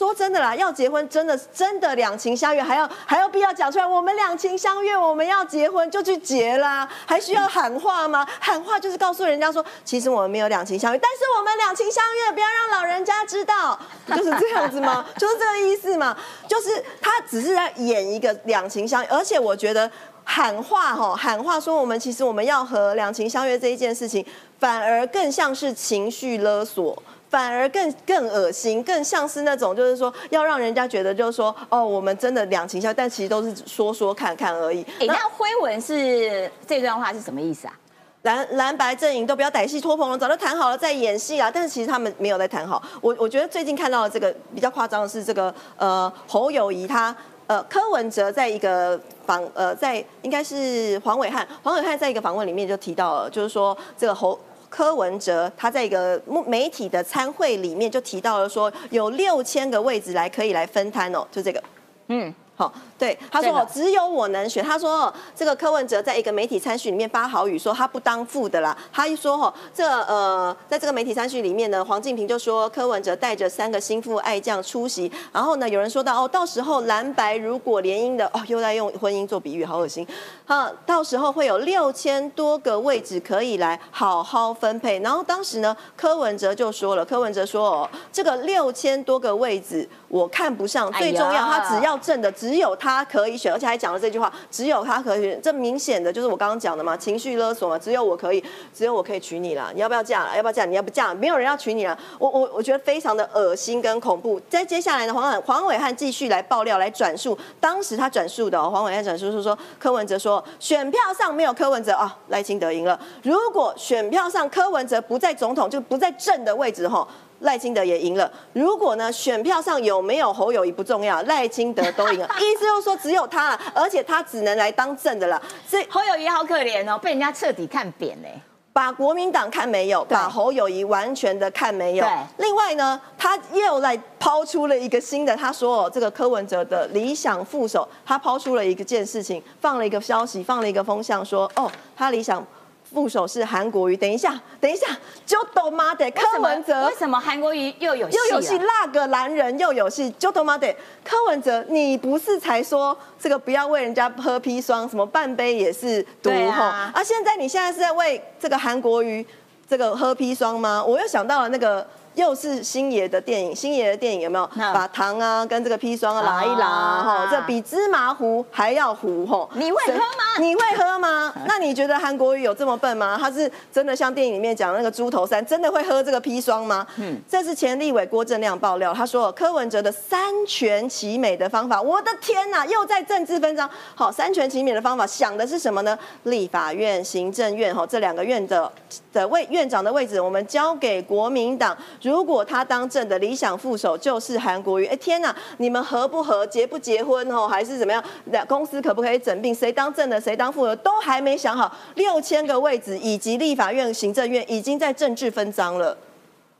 [0.00, 3.86] 说真的啦，要结婚真的真的两情相悦，还要还要必要讲出来？
[3.86, 8.26] 我们两情相悦，我们要结婚就去结啦，还需要喊话吗？
[8.40, 15.04] 喊话就是告诉人家说，其实我们没有两情相悦，但是我们两情相悦，不要让老人家知道，就是这样子吗？
[15.20, 16.16] 就是这个意思吗？
[16.48, 19.90] 就是他只是在演一个两情相悦，而且我觉得
[20.24, 24.24] 喊话哈，喊话说我们其实我们要和两情相悦这一件事情，
[24.58, 27.02] 反而更像是情绪勒索。
[27.30, 34.82] 反而更更恶心，更像是那种，就是说要让人家觉得，就是说，哦，我们真的两情相，但其实都是说说看看而已。
[34.98, 37.74] 哎，那辉文是这段话是什么意思啊？
[38.22, 41.48] 蓝蓝白阵营都不要歹戏拖棚了，早就谈好了在演戏啊。
[41.48, 42.82] 但是其实他们没有在谈好。
[43.00, 47.14] 我我觉得最近看到的这个比较夸张的是这个呃侯友谊他
[47.46, 54.36] 呃柯文哲在一个访呃在应该是黄伟汉黄伟汉在一个访问里面就提到了，就是说这个侯。
[54.70, 61.62] 柯文哲他在一个媒体的参会里面就提到了说，有六千个位置来可以来分摊哦，就这个，
[62.08, 62.32] 嗯。
[62.60, 64.62] 好，对，他说哦，只有我能选。
[64.62, 68.76] 他说这个柯文哲在一个媒体参叙里面发好语，说他不当副的啦。
[68.92, 75.10] 他一说哦，这呃，在这个媒体参叙里面呢，黄敬平就说柯文哲带着三个心腹爱将出席。
[75.32, 80.06] 然后呢，有人说到哦，到时候蓝白如果联姻的哦，又在用婚姻做比喻，好恶心。
[80.44, 84.98] 哈，到时候会有六千多个位置可以来好好分配。
[84.98, 92.49] 然后当时呢，柯文哲就说了，柯文哲说哦，这个六千多个位置我看不上，最重要他只要挣的只。
[92.50, 95.40] 只有他可以选，而且还讲了这句话：只有他可以选。
[95.40, 97.78] 这明显的就是我刚刚讲的嘛，情绪勒索嘛。
[97.78, 98.42] 只有我可以，
[98.74, 99.70] 只有我可以娶你了。
[99.72, 100.34] 你要不要嫁了？
[100.34, 100.64] 要不要嫁？
[100.64, 101.14] 你要不嫁？
[101.14, 101.96] 没有人要娶你了。
[102.18, 104.40] 我我我觉得非常的恶心跟恐怖。
[104.50, 112.98] 在接下来呢，黄黄伟汉继续来爆料，来转述当时他转述的黄伟汉转述是说，柯文哲说选票上没有柯文哲啊，赖清德赢了。
[113.22, 117.06] 如果选票上柯文哲不在总统，就不在正的位置哈。
[117.40, 118.30] 赖清德也赢了。
[118.52, 122.28] 如果呢，选票上有没有侯友谊不重要，赖清德都赢了。
[122.40, 125.40] 意思就是说，只有他了，而且他只能来当正的了。
[125.66, 128.40] 所以侯友谊好可怜哦，被人家彻底看扁嘞。
[128.72, 132.06] 把国民党看没有，把侯友谊完全的看没有。
[132.36, 142.46] 另外呢，他又来抛出了一个新的，他说哦，这个柯文哲的理想副手，他抛出了一个件事情，放了一个消息，放了一个风向，说哦，他理想。
[142.92, 144.86] 副手是韩国瑜，等一下，等一下，
[145.24, 148.58] 就斗妈的柯文哲，为什么韩国瑜又有又有戏？
[148.58, 150.74] 那个男人又有戏，就斗妈的
[151.04, 156.90] 柯文哲，你不是才说这个不要为人家喝砒霜，什么半杯也是毒哈？
[156.92, 159.24] 啊，现在你现在是在为这个韩国瑜
[159.68, 160.84] 这个喝砒霜吗？
[160.84, 161.86] 我又想到了那个。
[162.14, 166.66] 又是星爷的电影，星爷的电影有没有把糖啊跟这个砒霜啊拉一拉
[167.02, 167.28] 哈？
[167.30, 169.48] 这比芝麻糊还要糊哈？
[169.54, 170.38] 你会喝吗？
[170.38, 171.32] 你会喝吗？
[171.46, 173.16] 那你觉得韩国瑜有这么笨吗？
[173.18, 176.86] 他是真的像电影里面讲那个猪头山，真的会喝这个砒霜吗？
[176.96, 183.70] 嗯，这是前立委郭正亮爆料，他说柯文哲的三全其美的方法，我的天哪，又在政治分章。
[183.94, 185.96] 好，三全其美的方法想的是什么呢？
[186.24, 188.70] 立法院、行政院哈这两个院的
[189.12, 191.76] 的位院长的位置，我们交给国民党。
[192.02, 198.02] 如果他当政的理想副手就是韩国瑜，哎天哪，你们合不合、结不结婚哦，还是怎么样？
[198.26, 199.54] 两公司可不可以整并？
[199.54, 201.76] 谁当政的，谁当副的，都还没想好。
[201.96, 205.96] 六千个位置以及立法院、行政院已经在政治分赃了。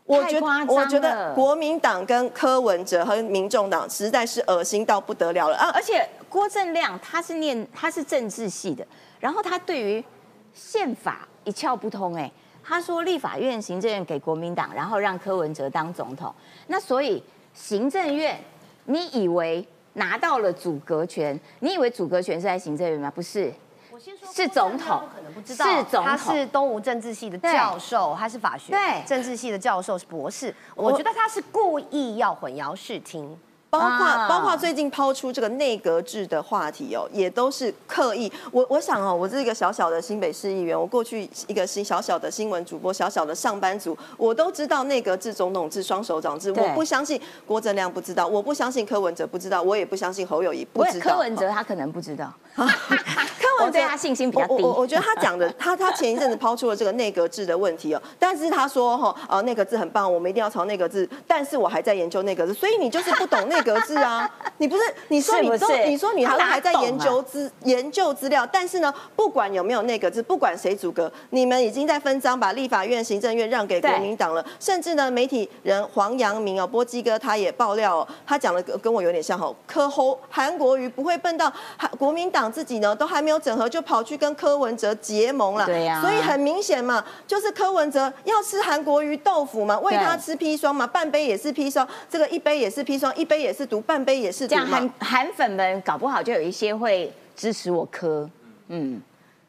[0.05, 5.71] 我觉得，我觉得国民党跟柯文哲和民众党实在是恶心到不得了了啊！
[5.73, 8.85] 而且郭正亮他是念他是政治系的，
[9.21, 10.05] 然后他对于
[10.53, 12.31] 宪法一窍不通哎。
[12.71, 16.33] 他说立法院、行政院给国民党，然后让柯文哲当总统。
[16.69, 17.21] 那所以
[17.53, 18.41] 行政院，
[18.85, 21.39] 你以为拿到了阻隔权？
[21.59, 23.11] 你以为阻隔权是在行政院吗？
[23.13, 23.53] 不是，
[23.91, 30.55] 我先说是总统，可能不知道，是总统，他是东吴政治系的教授，他是法学对政治系的教授，是博士。
[30.77, 33.37] 我觉得他是故意要混淆视听。
[33.71, 38.31] 包括包括最近抛出这个内阁制的话题哦，也都是刻意。
[38.51, 46.51] 我我想哦，我是一个小小的新北市议员，我过去一个新小小的新闻主播，小小的上班族，我都知道内阁制、总统制、双手掌制。
[46.51, 51.11] 我不相信郭正亮不知道，我不相信柯文哲不知道，我也不相信侯友谊不知道。
[51.13, 52.33] 柯文哲他可能不知道。
[52.57, 54.63] 柯文哲他信心比较低。
[54.63, 64.29] 我我觉得他讲的， 他他前一阵子抛出了这个内阁制的问题哦，但是他说哈，呃，内阁制很棒，我们一定要朝内阁制，但是我还在研究内阁制，所以你就是不懂内阁制啊？
[64.59, 98.29] 你不是你说你都你说你还还在研究资研究资料，但是呢，不管有没有内阁制，不管谁组阁，你们已经在分赃，把立法院、行政院让给国民党了，甚至呢，媒体人黄阳明哦，波基哥他也爆料，他讲的跟我有点像哈，柯侯韩国瑜不会笨到韩国民党自己呢都还没有整合，就跑去跟柯文哲结盟了，对呀，所以很明显嘛，就是柯文哲要吃韩国瑜豆腐嘛，喂他吃砒霜嘛，半杯也是砒霜，这个一杯也是砒霜，一杯也是读，半杯也是这样，韩韩粉们搞不好就有一些会支持我柯，
[98.69, 99.01] 嗯，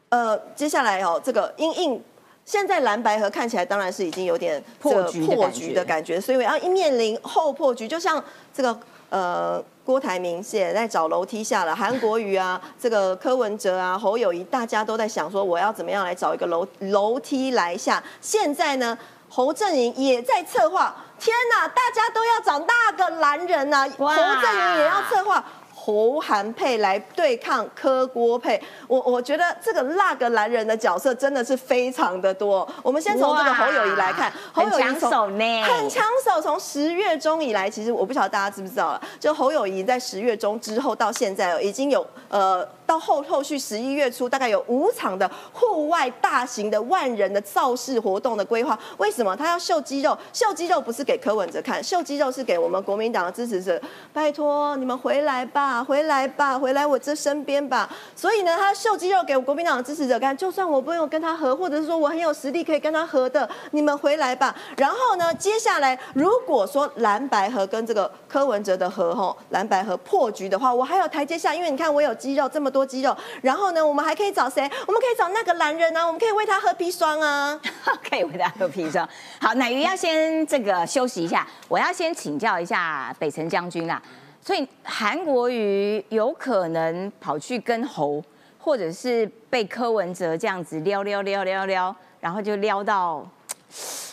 [0.08, 2.02] 呃，接下来哦，这个因应
[2.44, 8.76] 现在蓝白河看起来当然是已经有点破局破局的感觉，所以要一面临后破局，就像这个
[9.10, 20.96] 呃郭台铭现在在找楼梯下了，韩国瑜啊，这个柯文哲啊，侯友谊，大家都在想说我要怎么样来找一个楼楼梯来下，现在呢，侯正营也在策划。
[21.22, 23.88] 天呐，大家都要找那个男人呐！
[23.96, 28.60] 侯正宇也要策划侯韩配来对抗柯郭配。
[28.88, 32.68] 我我觉得这个那个男人的角色真的是非常的多。
[32.82, 36.42] 我们先从这个侯友谊来看，很抢手呢，很抢手。
[36.42, 42.68] 从十月中以来，其实我不晓得大家知不知道了，就侯友谊在十月中之后到现在已经有呃。
[42.92, 48.78] 到后后续十一月初，大概有五场的户外大型的万人的造势活动的规划。
[48.98, 50.16] 为什么他要秀肌肉？
[50.30, 53.80] 秀肌肉不是给柯文哲看，秀肌肉是给我们国民党的支持者。
[54.12, 57.88] 拜托你们回来吧，回来吧，回来我这身边吧。
[58.14, 60.36] 所以呢，他秀肌肉给国民党的支持者看。
[60.36, 64.54] 就算我不用跟他合，或者是说我很有实力可以跟他合的，你们回来吧。
[64.76, 72.81] 然后呢，接下来如果说蓝白合跟这个柯文哲的合吼，蓝白合破局的话，我还有台阶下，因为你看我有肌肉这么多。
[72.84, 74.62] 肌肉，然后呢，我们还可以找谁？
[74.86, 77.60] 我们可以找那个男人啊，我们可以喂他喝砒霜啊，
[78.08, 79.08] 可以喂他喝砒霜。
[79.40, 84.00] 好，奶鱼要先这个休息一下，我要先请教一下北辰将军啦。
[84.40, 88.22] 所以韩国瑜有可能跑去跟侯，
[88.58, 93.24] 或者是被柯文哲这样子撩撩撩撩撩，然后就撩到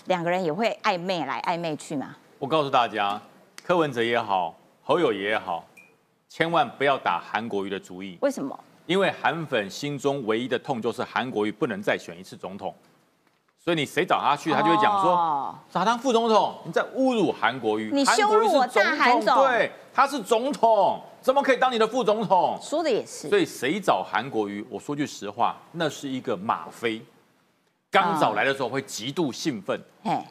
[0.06, 2.16] 两个人也会暧昧来暧昧去嘛？
[2.38, 3.20] 我告诉大家，
[3.66, 5.66] 柯文哲也好，侯友也好。
[6.30, 8.18] 千万不要打韩国瑜的主意。
[8.22, 8.58] 为什么？
[8.86, 12.74] 因为韩粉心中唯一的痛就是韩国瑜不能再选一次总统，
[13.60, 17.92] 所以你谁找他去，他就会讲说，找当副总统，你在侮辱韩国瑜。
[17.94, 19.36] 你羞辱我大韩总。
[19.38, 22.58] 对，他是总统，怎么可以当你的副总统？
[22.62, 23.28] 说的也是。
[23.28, 24.66] 所以谁找韩国瑜？
[24.70, 27.00] 我说句实话，那是一个吗啡。
[27.92, 29.80] 刚找来的时候会极度兴奋，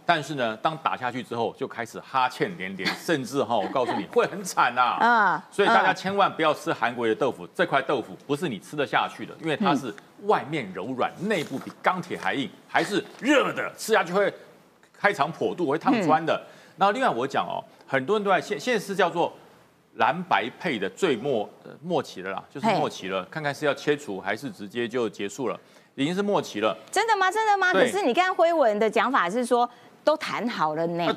[0.07, 4.97] 但是呢，当打下去之后就开始哈欠连连， 甚至哈，我告诉你会很惨呐。
[5.01, 9.93] 啊，所以大家千万不要吃韩国的豆腐，这块豆腐不是你吃得下去的，因为它是
[10.23, 14.33] 外面柔软，内部比钢铁还硬，还是热的，吃下去会
[14.97, 16.41] 开肠破肚，会烫穿的。
[16.77, 19.37] 然后另外我讲哦，很多人都在现现在是叫做
[19.95, 21.51] 蓝白配的最末
[21.83, 25.59] 末期了啦，就是末期了，看看是要切除还是直接就结束了。
[25.99, 27.29] 已经是末期了，真的吗？
[27.29, 27.73] 真的吗？
[27.73, 29.69] 可是你看辉文的讲法是说
[30.05, 31.13] 都谈好了呢。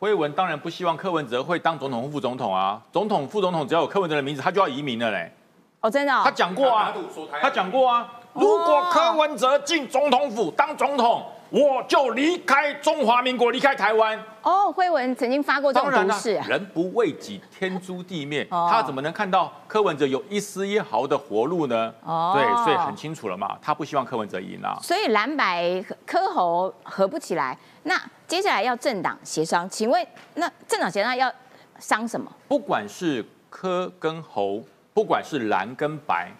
[0.00, 5.32] 辉文当然不希望柯文哲会当总统副总统啊，总统副总统只要有柯文哲的名字，他就要移民了嘞。
[5.80, 6.12] 哦，真的？
[6.24, 6.92] 他讲过啊，
[7.40, 11.24] 他讲过啊，如果柯文哲进总统府当总统。
[11.50, 14.18] 我就离开中华民国，离开台湾。
[14.42, 16.34] 哦，辉文曾经发过这种毒誓。
[16.48, 18.44] 人不为己，天诛地灭。
[18.50, 21.92] 他怎么能看到柯文哲有一丝一毫的活路呢？
[22.02, 24.76] 哦，对，所以很清楚了嘛，他不希望柯文哲赢啊。
[24.82, 30.04] 所以蓝白柯侯合不起来，那接下来要政党协商，请问
[30.34, 31.32] 那政党协商要
[31.78, 32.30] 商什么？
[32.48, 36.32] 不管是柯跟侯，不管是蓝跟白，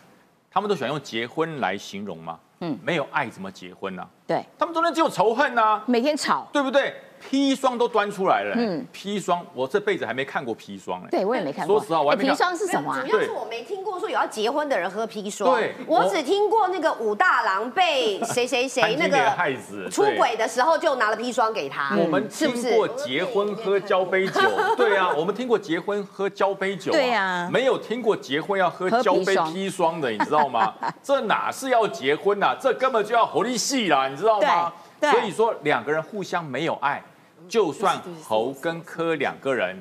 [0.51, 2.39] 他们都喜欢用结婚来形容吗？
[2.61, 4.07] 嗯，没有爱怎么结婚呢？
[4.27, 6.95] 对，他们中间只有仇恨呐，每天吵，对不对？
[7.31, 11.79] 砒霜都端出来了，嗯，砒霜，我这辈子还没看过砒霜哎，对我也没看过。
[11.79, 12.25] 说实话，我还没。
[12.29, 12.95] 砒霜是什么？
[13.03, 15.55] 主要是我没听过说有要结婚的人喝砒霜。
[15.55, 21.97] 对，我只听过那个武大郎被谁谁谁 那个害死，出轨的时候就拿了砒霜给他。
[21.97, 24.41] 我们听过结婚喝交杯酒，
[24.77, 30.75] 对啊，我们听过结婚喝交杯酒，对啊，没有听过结婚要喝交杯砒霜的，你知道吗？
[31.03, 32.57] 这哪是要结婚呐？
[32.61, 34.73] 这根本就要活力戏啦，你知道吗？
[35.01, 37.03] 所以说两个人互相没有爱。
[37.49, 39.77] 就算侯跟柯两个人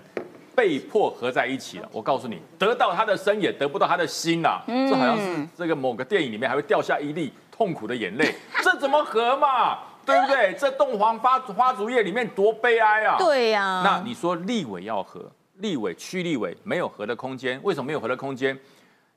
[0.56, 4.62] 被迫合在一起了，我告诉你，得到他的身也得不到他的心呐。
[4.67, 9.80] 这好像是这个某个电影里面还会掉下一粒痛苦的眼泪， 这怎么合嘛？
[10.06, 10.54] 对不对？
[10.60, 13.17] 这洞房花花烛夜里面多悲哀啊！
[13.17, 13.82] 对呀。
[13.84, 18.58] 那你说立委要合，立委区立委没有合的空间，为什么没有合的空间？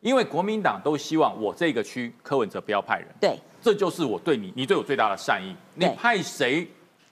[0.00, 3.08] 因为国民党都希望我这个区柯文哲不要派人。
[3.20, 5.54] 对，这就是我对你，你对我最大的善意。
[5.74, 6.66] 你派谁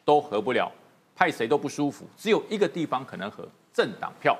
[0.04, 0.70] 都合不了。
[1.16, 4.36] 派谁都不舒服，只有一个地方可能和政党票。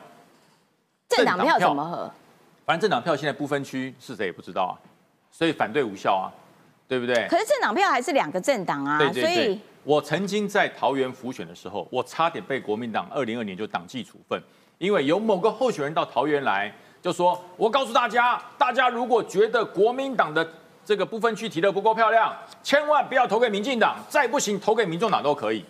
[1.09, 2.11] 政党票怎么和？
[2.67, 4.75] 反正政党票现在不分区是谁也不知道啊，
[5.31, 6.29] 所以反对无效啊，
[6.87, 7.27] 对不对？
[7.29, 14.39] 可是政党票还是两个政党啊，所以我曾经在桃园浮选的时候，我差点被国民党二零二年就党纪处分，
[14.79, 20.47] 因为有某个候选人到桃园来，就说我告诉大家，大家如果觉得国民党的
[20.85, 25.65] 这个不分区提的不够漂亮，千万不要投给民进党，再不行投给民众党都可以。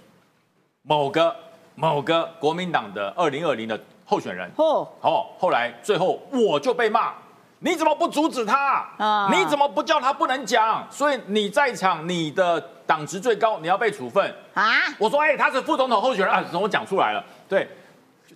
[0.87, 1.35] 某个
[1.75, 7.13] 某个国民党的二零二零的候选人，哦，好，后来最后我就被骂，
[7.59, 8.89] 你怎么不阻止他？
[8.97, 10.87] 啊，你怎么不叫他不能讲？
[10.89, 14.65] 所以你在场，你的党职最高，你要被处分啊！
[14.97, 17.25] 我说，哎，他是副总统候选人啊，怎么讲出来了？
[17.49, 17.69] 对，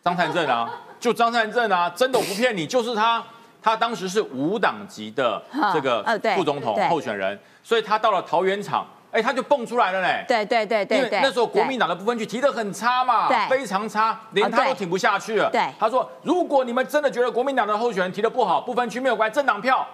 [0.02, 3.24] 张善政啊， 就张善政啊，真的我不骗你，就是他，
[3.62, 5.40] 他当时是无党籍的
[5.72, 6.02] 这个
[6.34, 8.84] 副总统候选人，所以他到了桃园场。
[9.12, 10.24] 哎，他就蹦出来了嘞！
[10.28, 15.50] 对对对对，因为那时候国民党的不分区提的很差嘛，非常差，连他都挺不下去了。
[15.50, 19.84] 对，他说：“如果你们真的觉得国民党的候选人提的不好，不分区没有关，政党票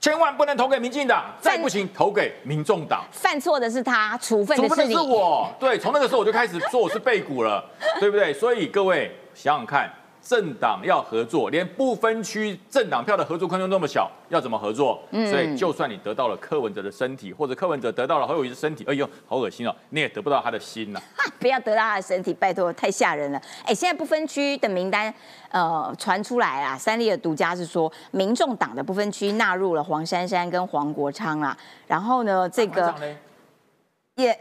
[0.00, 5.48] 千万不能投给民进党，再不行投给民众党。”犯错的是他，处分的是是我。
[5.60, 7.64] 对，从那个时候我就开始说我是背骨了，
[8.00, 8.34] 对不对？
[8.34, 9.88] 所以各位想想看。
[10.28, 15.00] 政党要合作，连不分区政党票的合作空间那么小，要怎么合作？
[15.12, 19.72] 所以就算你得到了柯文哲的身体，或者柯文哲得到了侯友谊的身体，哎呦，好恶心哦！
[19.90, 21.00] 你也得不到他的心呐！
[21.38, 23.40] 不要得到他的身体，拜托，太吓人了！
[23.64, 25.14] 哎，现在不分区的名单，
[25.50, 32.92] 呃，传出来啊，三立的独家是说，民众党的不分区纳入了黄珊珊跟黄国昌啦，然后呢，这个
[34.16, 34.36] 也。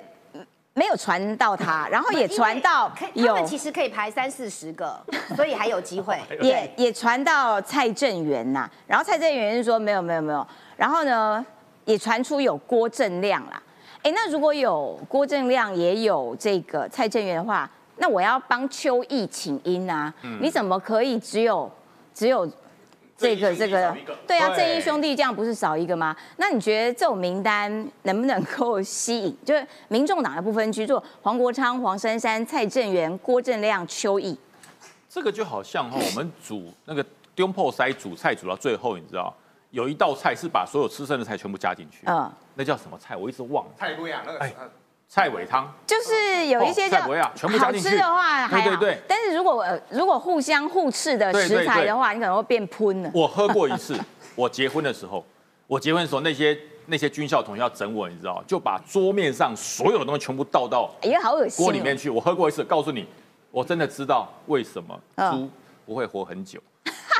[0.77, 5.01] 没有传到他， 然后也传到有，他们其实可以排三四十个，
[5.35, 6.19] 所以还有机会。
[6.41, 11.43] 也也传到蔡正元呐，然后蔡正元是说没有没有没有，然后呢
[11.85, 13.61] 也传出有郭正亮啦。
[14.03, 21.71] 哎，那如果有郭正亮也有这个蔡正元的话，那我要帮邱毅请缨啊，你怎么可以只有
[22.13, 22.47] 只有？
[23.17, 23.95] 这个这个，
[24.27, 26.15] 对啊，正义兄弟这样不是少一个吗？
[26.35, 27.71] 那你觉得这种名单
[28.03, 29.37] 能不能够吸引？
[29.45, 34.37] 就是民众党的部分去做黄国昌、黄珊珊、蔡正元、郭正亮、邱毅。
[35.09, 39.33] 这个就好像哈，我们煮那个丢破塞煮菜煮到最后，你知道
[39.71, 43.15] 有一道菜是把所有吃剩的菜全部加进去，嗯，那叫什么菜？
[43.15, 43.71] 我一直忘了。
[43.77, 44.71] 菜不一样，那个。
[45.15, 48.97] 菜尾汤就是有一些叫好吃的话，对对对。
[49.07, 53.09] 但是如果如果互相互斥的食材的话，你可能会变喷了。
[53.13, 53.97] 我喝过一次，
[54.35, 55.25] 我结婚的时候，
[55.67, 62.09] 我结婚的时候那些那些军校同学要整我，你知道就把桌面上所有的东西全部倒到哎呀好恶心锅里面去。
[62.09, 63.07] 我喝过一次，告诉你，
[63.51, 64.99] 我真的知道为什么
[65.31, 65.49] 猪
[65.85, 66.59] 不会活很久。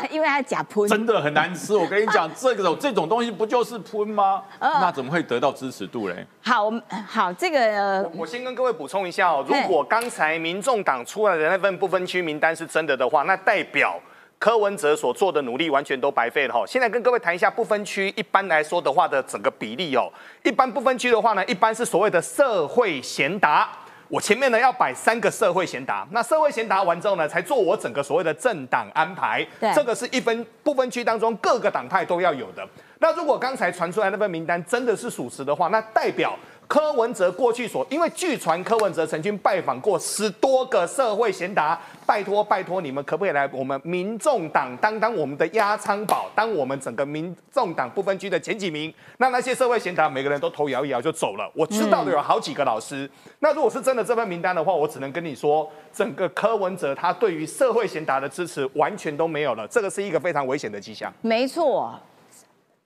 [0.11, 1.75] 因为它假喷，真的很难吃。
[1.75, 4.43] 我跟你讲，这种这种东西不就是喷吗？
[4.59, 6.25] 那怎么会得到支持度嘞？
[6.41, 6.71] 好，
[7.07, 9.45] 好，这个我先跟各位补充一下哦。
[9.47, 13.99] 如果刚才民众党出来的那份不分区名单是真的的话，那代表
[14.37, 16.63] 柯文哲所做的努力完全都白费了哈。
[16.67, 20.11] 现在跟各位谈一下不分区一般来说的话的整个比例哦。
[20.43, 23.69] 一般不分区的话呢，一般是所谓的社会贤达。
[24.07, 29.45] 我前面呢要摆三个社会贤达，那社会贤达完之后呢，才做我整个所谓的政党安排。
[29.59, 32.67] 对，这个是一分不分区当中各个党派都要有的。
[32.99, 36.37] 那如果刚才传出来那份名单真的是属实的话，那代表
[36.67, 48.93] 柯文哲过去所，因为据传柯文哲曾经拜访过十多个社会贤达，拜托拜托你们可不可以来我们民众党当当我们的压舱宝，当我们整个民众党不分区的前几名？
[49.17, 51.49] 那那些社会贤达每个人都头摇一摇就走了。
[51.53, 53.09] 我知道的有好几个老师。
[53.39, 61.13] 那如果是真的这份名单的话，我只能跟你说，整个柯文哲他对于社会贤达的支持完全都没有了，这个是一个非常危险的迹象。
[61.21, 61.99] 没错。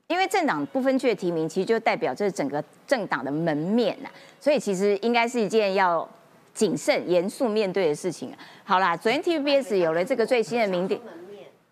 [0.10, 4.10] 因为政党不分区的提名，其实就代表这整个政党的门面呐，
[4.42, 6.08] 所以其实应该是一件要
[6.52, 8.38] 谨慎、严肃面对的事情啊。
[8.64, 10.98] 好啦，昨天 TVBS 有了这个最新的民调。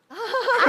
[0.07, 0.15] 啊，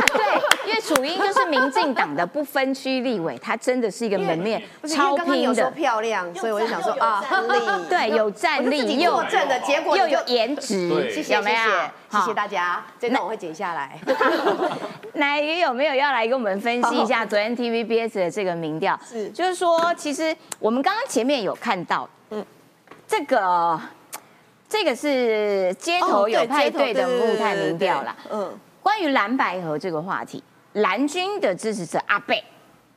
[0.08, 7.24] 对，因为楚英就是民进党的不分区立委，他真的是一个门面 超拼的，漂亮，所以我就想说啊，
[7.88, 11.42] 对，有战力又正的结果又有颜值，谢谢谢谢
[12.10, 13.98] 谢谢大家，这段我会剪下来。
[15.14, 18.98] 奶鱼有没有要来跟我们分析一下昨天 TVBS 的这个民调？
[19.08, 22.44] 是，就是说，其实我们刚刚前面有看到，嗯，
[23.06, 23.80] 这个
[24.68, 28.52] 这个是街头有派对的木炭民调啦，嗯。
[28.80, 30.42] 关于蓝白河这个话题，
[30.78, 32.42] 蓝军的支持者阿贝，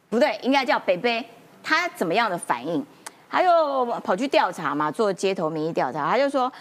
[0.09, 1.23] 不对，应该叫北北，
[1.63, 2.86] 他怎么样的反应？
[3.29, 6.51] 他又跑去调查嘛，做街头民意调查，他就说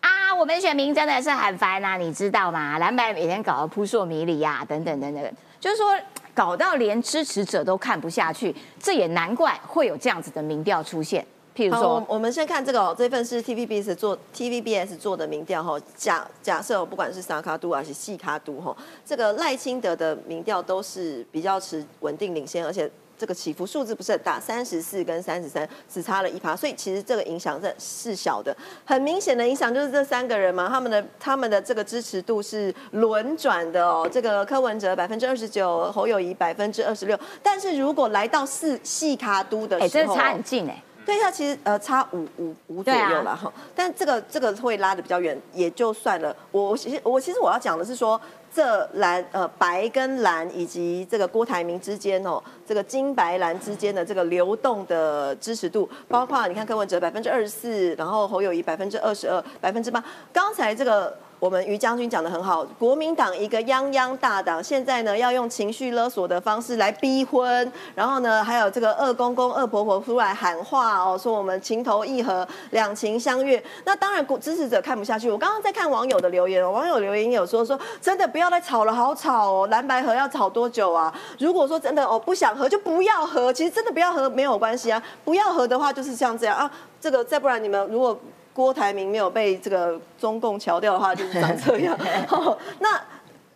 [0.00, 2.78] 啊，我们选民真的是很烦呐，你知道吗？
[2.78, 5.94] 蓝白每天搞得扑朔迷离呀，等等等等，就是说
[6.34, 11.24] 搞到连支持者都看不下去，这也难怪会有这样子的民调出现。
[11.56, 15.80] 譬如说，我们先看这个哦，这份是 TVBS 做 TVBS 做的民调哈。
[15.96, 18.76] 假假设不管是沙卡都还是细卡都哈，
[19.06, 28.54] 这个赖清德的民调都是比较持稳定领先，而且这个起伏数字不是很大，三十四跟三十三只差了一趴，所以其实这个影响是是小的。
[28.84, 34.06] 很明显的影响就是这三个人嘛，他们的他们的这个支持度是轮转的哦。
[34.12, 40.82] 这个柯文哲百分之二十九，侯友谊百分之二十六，但是如果来到四细卡都的时候，哎，这差很近哎。
[41.06, 46.34] 对，它其实呃差五五五左右了哈，但这个这个会拉的比较远，也就算了。
[46.50, 48.20] 我其实我其实我要讲的是说，
[48.52, 60.02] 这蓝呃白跟蓝以及这个郭台铭之间哦，这个金白蓝之间的这个流动的支持度，包括你看柯文哲百分之二十四，然后侯友谊百分之二十二，百分之八。
[60.32, 61.16] 刚才这个。
[61.38, 73.62] 我们于将军讲的很好，国民党一个泱泱大党，现在呢要用情绪勒索的方式来逼婚，然后呢还有这个二公公、二婆婆出来喊话哦，说我们情投意合、两情相悦。
[73.84, 75.30] 那当然支持者看不下去。
[75.30, 81.14] 我刚刚在看网友的留言，网友留言有说说真的不要再吵了，好吵哦，蓝白河要吵多久啊？
[81.38, 88.18] 如果说真的哦不想和就不要和，其实真的不要和没有关系啊，不要和的话就是像这样啊，这个再不然你们如果。
[88.56, 91.94] 郭台铭没有被这个中共调掉的话，就是长这样。
[92.80, 92.98] 那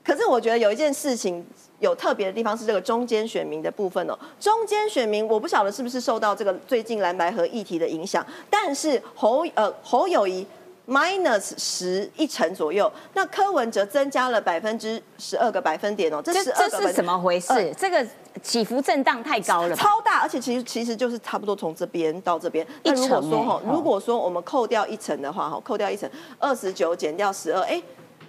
[0.04, 1.42] 可是我觉得有一件事情
[1.78, 4.18] 有特别的地方是这个中间选民的部分哦。
[4.38, 10.46] 中间选民我不晓得是不是受到这个最近蓝白河议题的影响，但是侯呃侯友谊。
[10.86, 17.74] Minus 十一成左右，那柯文哲增加了百分之十二个百分点哦，这是这是怎么回事？
[17.78, 18.06] 这个
[18.42, 22.66] 起伏震荡太高了，超大，而且其实其实就是差不多从这边到这边。
[22.82, 26.08] 那如果说哈，如果说我们扣掉一层的话哈，扣掉一层，
[26.38, 27.82] 二十九减掉十二，哎。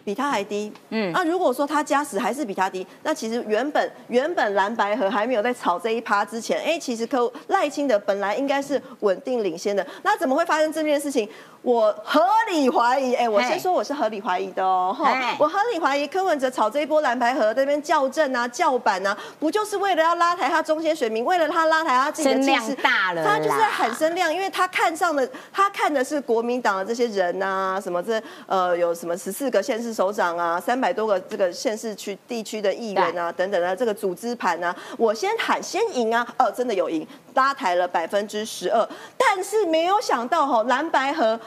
[0.04, 11.30] 比它还低，嗯，那如果说它加十还是比它低，那其实原本原本蓝白河还没有在炒这一趴之前，哎，其实柯赖清德本来应该是稳定领先的，那怎么会发生这件事情？
[11.62, 29.92] 我合理怀疑，哎，我先说我是合理怀疑的哦，哈，我合理怀疑柯文哲炒这一波蓝白河那边校正啊、叫板啊，不就是为了要拉抬他中间选民，为了他拉抬他自己的声量大了，他就是在喊声量，因为他看上的他看的是国民党的这些人啊，什么这呃有什么十四个县市。
[29.92, 38.88] 首长啊，三百多个这个县市区地区的议员啊，等等的这个组织盘啊，我先喊先赢啊，哦，真的有赢，拉抬了百分之十二，
[39.18, 41.38] 但是没有想到哈，蓝白和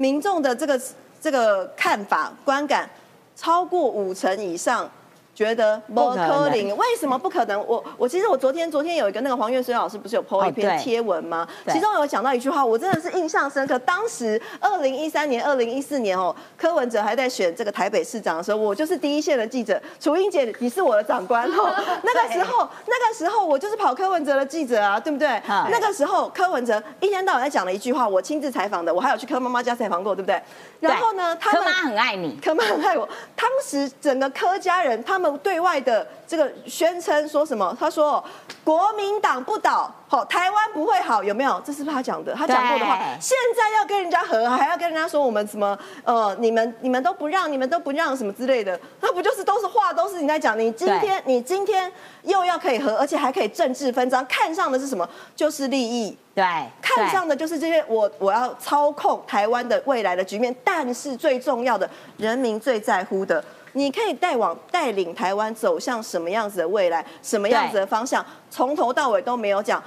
[0.00, 0.80] 民众的这个
[1.20, 2.88] 这个看法观感
[3.36, 4.90] 超过五成以上。
[5.34, 7.58] 觉得不可能，为什么不可能？
[7.66, 11.48] 我我其实我昨天昨天有一个那个黄月水老师不是有 po 一篇贴文吗？
[11.68, 13.78] 其中有讲到一句话，我真的是印象深刻。
[13.78, 19.80] 当时二零一三年、二零一四年哦，柯文哲还在选这个台北市长的时候，我就是第一线的记者。
[19.98, 21.74] 楚英姐，你是我的长官哦。
[22.04, 25.40] 那个时候，那个时候我就是跑柯文哲的记者啊，对不对？
[25.70, 30.42] 那个时候柯文哲一天到晚在讲了一句话，我亲自采访的，我还有去柯妈妈家采访过，对不对？
[30.80, 33.08] 然后呢，柯妈很爱你，柯妈很爱我。
[33.34, 35.29] 当时整个柯家人他们。
[35.38, 37.76] 对外的这个宣称说什么？
[37.78, 38.22] 他说
[38.62, 41.60] 国民党不倒，好，台湾不会好，有没有？
[41.64, 42.98] 这是他讲的，他讲过的话。
[43.20, 45.78] 现在要跟人家和，还要跟人家说我们什么？
[46.04, 50.58] 呃，你们你们都不让，你们都不让什么之类的，那不就是都是话，都是你在讲？
[50.58, 51.90] 你今天你今天
[52.22, 55.08] 又要可以和，而且还可以政治分赃，看上的是什么？
[55.34, 56.16] 就是利益。
[56.32, 56.44] 对，
[56.80, 60.54] 看上的就是这些，我我要操控台湾的未来的局面。
[60.64, 63.44] 但是最重要的，人民最在乎的。
[63.72, 69.82] 你可以带往带领台湾走向什么样子的未来，什么样子的方向，从头到尾都没有讲。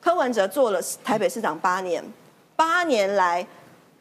[0.00, 2.02] 柯文哲做了台北市长八年，
[2.54, 3.46] 八年来。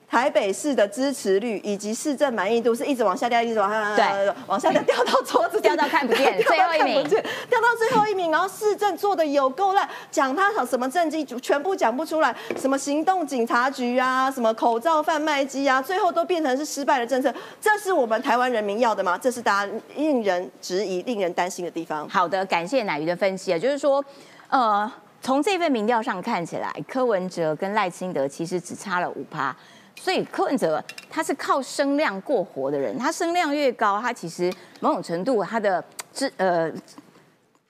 [0.07, 8.31] 台北市的支持率以及市政满意度是一直往下掉，一直往下，对，往下掉，掉到桌子，掉到看不见， 最后一名，掉到最后一名。
[8.31, 17.33] 然后市政做的有够烂，讲他什么政绩全部讲不出来，什么行动警察局啊，什么口罩贩卖机啊，最后都变成是失败的政策。
[17.59, 19.17] 这是我们台湾人民要的吗？
[19.17, 22.07] 这是大家令人质疑、令人担心的地方。
[22.07, 24.03] 好的，感谢乃瑜的分析啊，就是说，
[24.49, 24.91] 呃，
[25.21, 29.55] 从这份民调上看起来，柯文哲跟赖清德其实只差了五趴。
[29.97, 35.83] 所以柯文哲他是靠声量过活的人，他声量越高，他其实某种程度他的
[36.13, 36.71] 支呃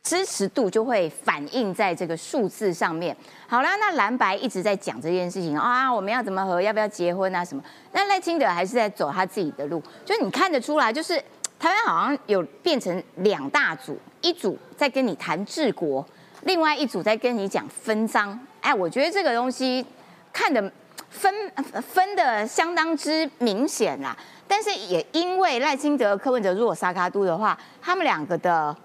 [0.03, 3.15] 支持度就会反映在这个数字上面。
[3.47, 7.63] 好啦，那蓝白一直在讲这件事情啊，我们要怎么和，要不要结婚啊什么？
[7.93, 11.17] 那赖清德还是在走他自己的路，就你看得出来，就是
[11.57, 16.05] 台湾好像有变成两大组，一组在跟你谈治国，
[16.41, 18.38] 另外一组在跟你讲分赃。
[18.61, 19.86] 哎，我觉得这个东西
[20.34, 20.71] 看的。
[21.16, 21.34] 分
[21.82, 24.16] 分的相当之明显啦，
[24.47, 28.76] 但是也因为赖清德、柯文哲如果沙卡都的话，他们两个的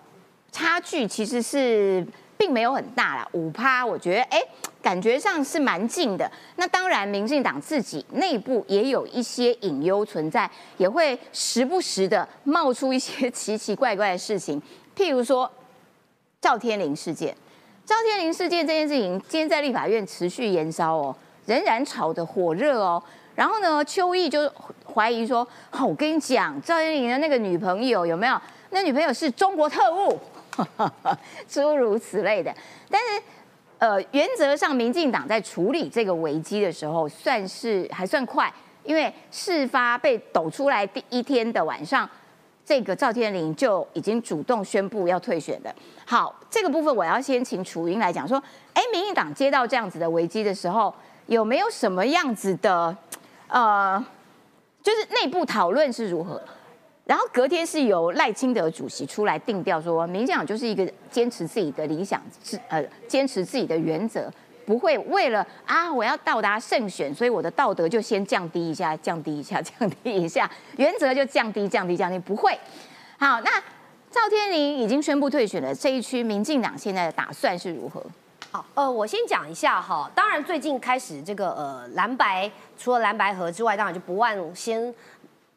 [0.53, 2.07] 差距其实是
[2.39, 4.41] 并没有很大啦，五趴，我觉得哎，
[4.81, 6.31] 感觉上是蛮近的。
[6.57, 14.62] 那当然，民进党自己内部也有一些隐忧存在，也会时不时的冒出一些奇奇怪怪的事情，
[14.97, 15.51] 譬如说
[16.41, 17.37] 赵天麟事件。
[17.85, 21.16] 赵天麟事件这件事情，今天在立法院持续延烧哦。
[21.47, 23.03] 仍然炒得火热哦，
[23.34, 24.51] 然后呢，邱毅就
[24.93, 28.41] 怀疑说：“好，我跟你讲，赵天麟的那个女朋友有没有？
[28.70, 30.18] 那女朋友是中国特务，
[31.49, 32.55] 诸如此类的。”
[32.91, 33.22] 但是，
[33.78, 38.53] 呃，原则上，民进党在处理这个危机的时候，算是还算快，
[38.84, 42.09] 因为事发被抖出来第一天的晚上，
[42.64, 45.74] 这个赵天麟就已经主动宣布要退选的。
[46.05, 48.41] 好，这个部分我要先请楚英来讲说
[48.74, 50.95] ：“哎，民进党接到这样子的危机的时候。”
[51.31, 52.97] 有没有什么样子的，
[53.47, 54.05] 呃，
[54.83, 56.43] 就是内部讨论是如何？
[57.05, 64.28] 然后隔天是由赖清德主席出来定调，说民进党就是一个坚持自己的理想，是呃坚持自己的原则，
[64.66, 72.59] 不会为了啊我要到达胜选，所以我的道德就先降低一下，降低一下，降低一下，原则就降低，降低，降低，不会。
[73.20, 73.51] 好，那
[74.11, 78.05] 赵天麟已经宣布退选了，这一区民进党现在的打算是如何？
[78.53, 80.11] 好，呃，我先讲一下哈。
[80.12, 84.92] 当然，最近开始这个呃蓝白，除了蓝白合之外，当然就不忘先，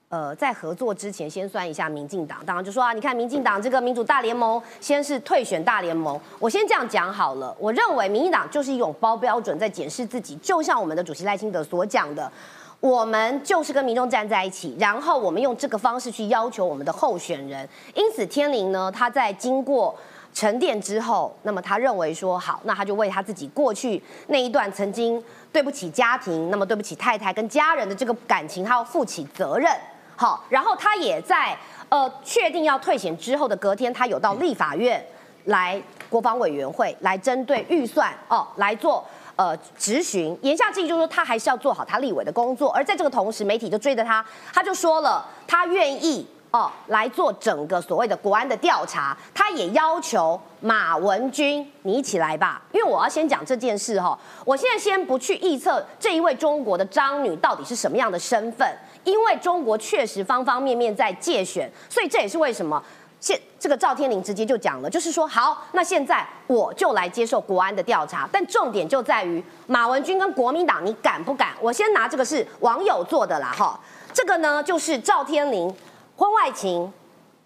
[0.10, 2.46] 呃，在合作之前先算一下民进党。
[2.46, 6.20] 当然就说啊，你看民进党这个民主大联盟，先是退选大联盟。
[6.38, 7.56] 我先这样讲好了。
[7.58, 12.32] 我认为民进党就是一种包标准在检视自己，就像我们的主席赖清德所讲的，
[12.80, 17.68] 我们就是跟民众站在一起，然后我们用这个方式去要求我们的候选人。
[17.96, 19.96] 因此，天灵呢，他在经过。
[20.34, 29.72] 沉淀之后，那么他认为说好，那他就为他自己过去那一段曾经对不起家庭，那么对不起太太跟家人的这个感情，他要负起责任。
[30.16, 31.56] 好，然后他也在
[31.90, 35.04] 呃确定要退险之后的隔天，他有到立法院
[35.46, 39.06] 来国防委员会来针对预算哦来做
[39.36, 40.38] 呃质询。
[40.42, 42.72] 言下之意就是说，他还是要做好他立委的工作。
[42.72, 46.28] 而在这个同时，媒体就追着他，他就说了，他愿意。
[46.54, 54.16] 哦，来做整个所谓的国安的调查，他也要求马文君，你一起来吧，因为我要先讲这件事哈。
[54.46, 58.72] 我现在先不去预测这一位中国的张女到底是什么样的身份，
[59.04, 62.80] 因为中国确实方方面面在借选，所以这也是为什么
[63.20, 71.50] 现这个赵天麟直接就讲了，就是说好，那现在我就来接受国安的调查，但重点就在于马文君跟国民党，你敢不敢？
[71.60, 73.80] 我先拿这个是网友做的啦哈，
[74.14, 75.76] 这个呢就是赵天麟。
[76.16, 76.92] 婚外情，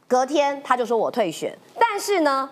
[0.08, 2.50] 隔天他就说我退选，但是呢，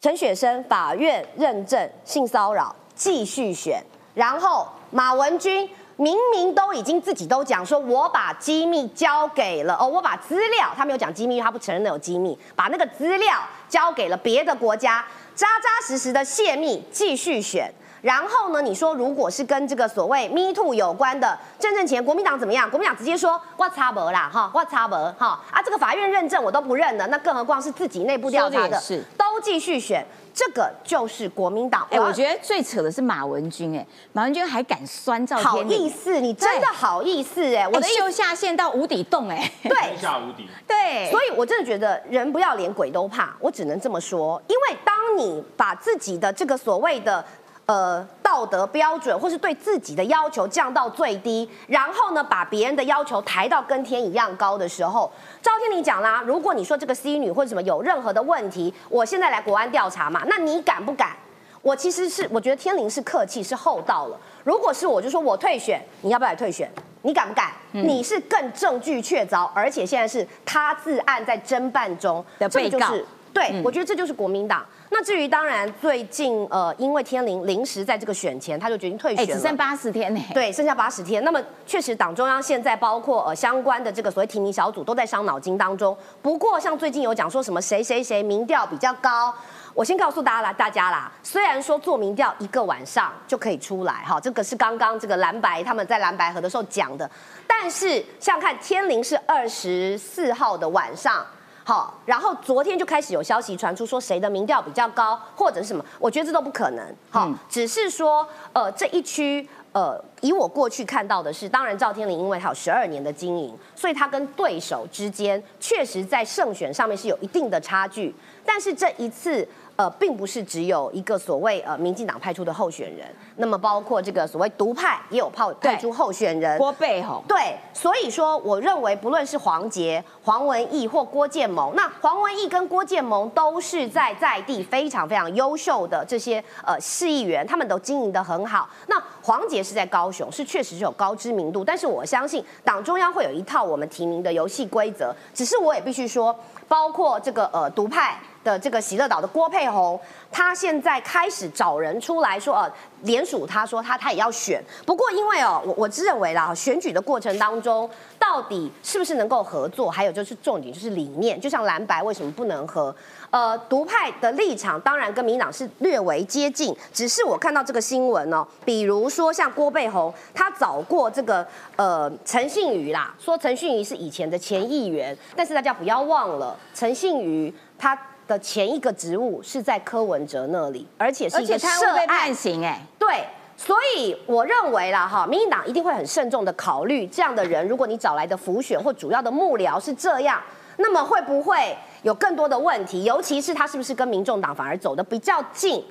[0.00, 3.82] 陈雪生法院认证性骚扰继续选，
[4.14, 15.04] 然后马文君明明都已经自己都讲说，我把机密交给了哦，我把资料他没有讲机密，他不承认有机密，把那个资料交给了别的国家，
[15.34, 17.72] 扎扎实实的泄密继续选。
[18.02, 22.68] 然后呢，你说如果是跟这个所谓 Me Too 有关的，郑正前国民党怎么样？
[22.70, 30.06] 国民党直接说我差不啦，哈，我差不哈啊，这个法院认证我都不认了，那更何况是自己内部调查的，是都继续选。
[30.34, 31.86] 这个就是国民党。
[31.90, 47.24] 哎，我觉得最扯的是马文君，哎，马文君还敢酸赵天林，好意思，你真的好意思，哎，我的秀下限到无底洞，哎，对，下无底，对，所以我真的觉得人不要脸，鬼都怕，我只能这么说，因为当你把自己的这个所谓的。
[47.66, 55.10] 呃，道德标准或是对自己的要求降到最低，然后呢，把别人的要求抬到跟天一样高的时候，
[55.42, 61.16] 赵天林讲啦，如果你说这个 C 女或者什么有任何的问题，我现在来国安调查嘛，那你敢不敢？
[61.60, 66.70] 我其实是我觉得天林是客气是厚道了，如果是我就说我退选，你要不要来退选？
[67.02, 67.50] 你敢不敢？
[67.72, 72.92] 你是更证据确凿，而且现在是他自案在侦办中的被告。
[73.32, 74.64] 对，我觉得这就是国民党。
[74.88, 80.20] 那至于当然，最近呃，因为天灵临时在这个选前，他就决定退选了，只剩八十天呢。
[80.32, 81.22] 对，剩下八十天。
[81.24, 85.96] 那么确实，党中央现在包括呃相关的这个所谓提名小组都在伤脑筋当中。
[86.22, 89.34] 不过像最近有讲说什么谁谁谁民调比较高，
[89.74, 97.10] 我先告诉大家啦，大家啦，虽然说做民调一个晚上就可以出来，哈，这个是刚刚这个蓝白他们在蓝白河的时候讲的，
[97.44, 101.26] 但是像看天灵是二十四号的晚上。
[101.66, 105.84] 好，然后昨天就开始有消息传出，说谁的民调比较高，或者是什么？
[105.98, 106.94] 我觉得这都不可能。
[107.10, 118.14] 好，只是说，呃，这一区，呃，以我过去看到的是，当然赵天麟因为他有十二年的经营，所以他跟对手之间确实在胜选上面是有一定的差距。
[118.44, 119.46] 但是这一次。
[119.76, 123.06] 呃，并不是只有一个所谓呃民进党派出的候选人，
[123.36, 127.22] 那么包括这个所谓独派也有派派出候选人郭背吼。
[127.28, 138.66] 对，所以说我认为不论是黄杰、黄文义或郭建盟，那黄文义跟郭建盟都是在在地非常非常优秀的这些呃市议员，他们都经营的很好。
[138.86, 146.34] 那黄杰是在高雄，是确实是有高知名度，但是我相信党中央会有一套我们提名的游戏规则，只是我也必须说，
[146.66, 148.18] 包括这个呃独派。
[148.46, 149.98] 的这个喜乐岛的郭佩红，
[150.30, 152.72] 他现在开始找人出来说，呃，
[153.02, 154.62] 联署，他说他他也要选。
[154.86, 157.90] 不过因为哦，我我自认为啦，选举的过程当中，
[158.20, 162.94] 到底是不是能够合作，还有就是重点就是理念，就像蓝白为什么不能合？
[163.30, 171.44] 呃，独派的立场当然跟民党是略为接近，只是我看到这个新闻哦，比如说像郭佩红，他找过这个
[171.74, 177.98] 呃陈信宇啦，说陈信宇是以前的前议员，但是大家不要忘了，陈信宇他。
[178.26, 183.24] 的前一个职务是在柯文哲那里，而且是一个涉案判刑哎，对，
[183.56, 190.42] 所以我认为啦哈，民进党一定会很慎重的考虑这样的人，如果你找来的辅选或主要的幕僚是这样，
[190.78, 193.04] 那么会不会有更多的问题？
[193.04, 195.84] 尤其是他是不是跟民众党反而走的比较近？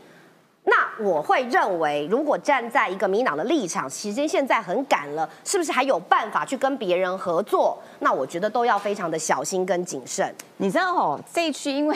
[0.67, 0.73] 那
[1.03, 7.77] 我会认为，如果站在一个民党的立场，时间现在很赶了，是不是还有办法去跟别人合作？
[7.99, 10.33] 那我觉得都要非常的小心跟谨慎。
[10.57, 11.95] 你知道哦，这一区因为。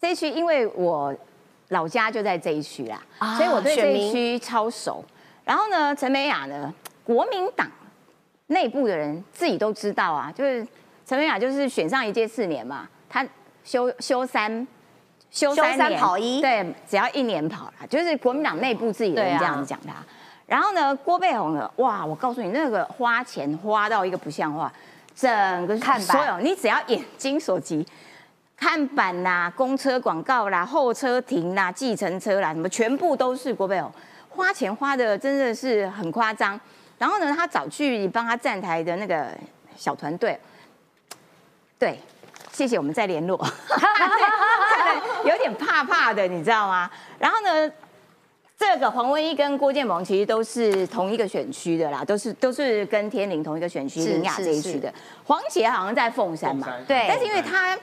[0.00, 1.14] 这一区因为我
[1.68, 3.02] 老家就在这一区啦，
[3.36, 5.04] 所以我对这一区超熟。
[5.44, 6.72] 然后呢，陈美雅呢，
[7.04, 7.66] 国民党
[8.46, 10.66] 内部的人自己都知道啊，就是
[11.04, 13.26] 陈美雅就是选上一届四年嘛，她
[13.64, 14.66] 休休三
[15.30, 19.94] 休三年跑一，对，只要一年跑了，就是国民党内部自己人这样子讲他。
[20.46, 24.72] 然后呢，郭贝红呢，哇，我告诉你，那个花钱花到一个不像话，
[25.14, 27.86] 整个看所有你只要眼睛所及。
[28.60, 33.90] 看板啦，公车广告啦，候车亭啦，计程车啦，什么全部都是国贝哦，
[34.28, 36.60] 花钱花的真的是很夸张。
[36.98, 39.28] 然后呢，他找去帮他站台的那个
[39.76, 40.36] 小团队，
[41.78, 42.00] 对，
[42.50, 43.38] 谢谢，我们再联络。
[45.24, 46.90] 有点怕怕的，你知道吗？
[47.20, 47.72] 然后呢，
[48.58, 54.92] 这个黄文一跟郭建盟其实都是同一个选区的啦，都是都是跟天林同一个选区，林雅这一区的。
[55.24, 57.78] 黄杰好像在凤山嘛，对，但是因为他。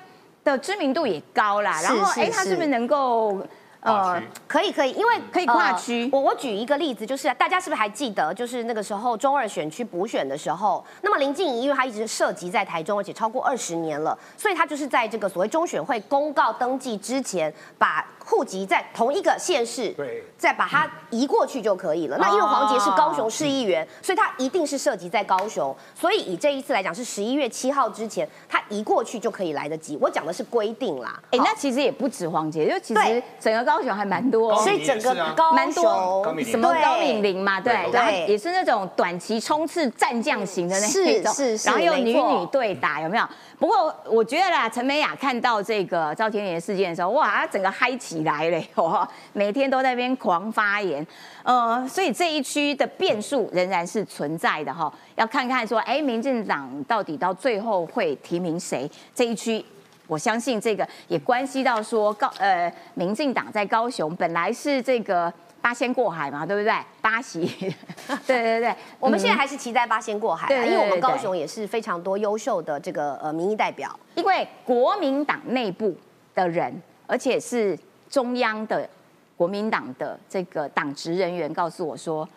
[0.46, 3.42] 的知名度也高啦，然后哎，他是不是能够
[3.82, 6.08] 呃，可以可以，因为可以跨区。
[6.12, 18.06] 我我举一个例子，就是大家是不是还记得，就是那个时候中二选区补选的时候，那么林静怡因为她一直涉及在台中，而且超过二十年了，所以她就是在这个所谓中选会公告登记之前把。
[18.26, 22.18] 户籍在同一个县市，对，再把它移过去就可以了。
[22.18, 25.74] 那因为黄杰是高雄市议员，所以他一定是涉及在高雄。
[25.94, 29.96] 所以以这一次来讲，是十一月七号之前，他移过去就可以来得及。
[30.02, 31.22] 我讲的是规定啦。
[31.30, 43.24] 哎，那其实也不止黄杰，就其实整个高雄还蛮多，所以整个高蛮多什么高敏玲嘛，对，然后也是那种短期冲刺战将型的那种，是是，然后又女女对打，有没有？
[43.58, 48.26] 不过我觉得啦，陈美雅看到这个赵天麟事件的时候，哇，她整个嗨起。
[48.26, 51.06] 来了，哦，每天都在那边狂发言，
[51.44, 58.90] 呃，所以这一区的变数仍然是存在的哈，要看看说，哎，民进党到底到最后会提名谁？
[59.14, 59.64] 这一区，
[60.08, 65.32] 我相信这个也关系到说高呃，民进党在高雄本来是这个。
[65.66, 66.72] 八仙过海嘛，对不对？
[67.02, 67.44] 八席，
[68.28, 74.00] 对对对，我们现在还是期待八仙过海，因为我们高雄也是非常多优秀的这个呃民意代表。
[74.14, 75.98] 因为国民党内部
[76.36, 76.72] 的人，
[77.08, 77.76] 而且是
[78.12, 78.88] 中央的
[79.36, 82.30] 国民党的这个党职人员告诉我说，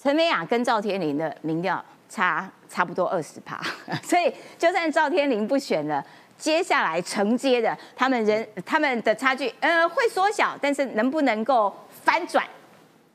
[0.00, 3.60] 陈美雅跟赵天麟的民调差差不多二十趴，
[4.04, 6.04] 所以就算赵天麟不选了，
[6.38, 11.74] 接下来承接的他们人他们的差距呃会缩小，但是能不能够？
[12.04, 12.44] 翻转，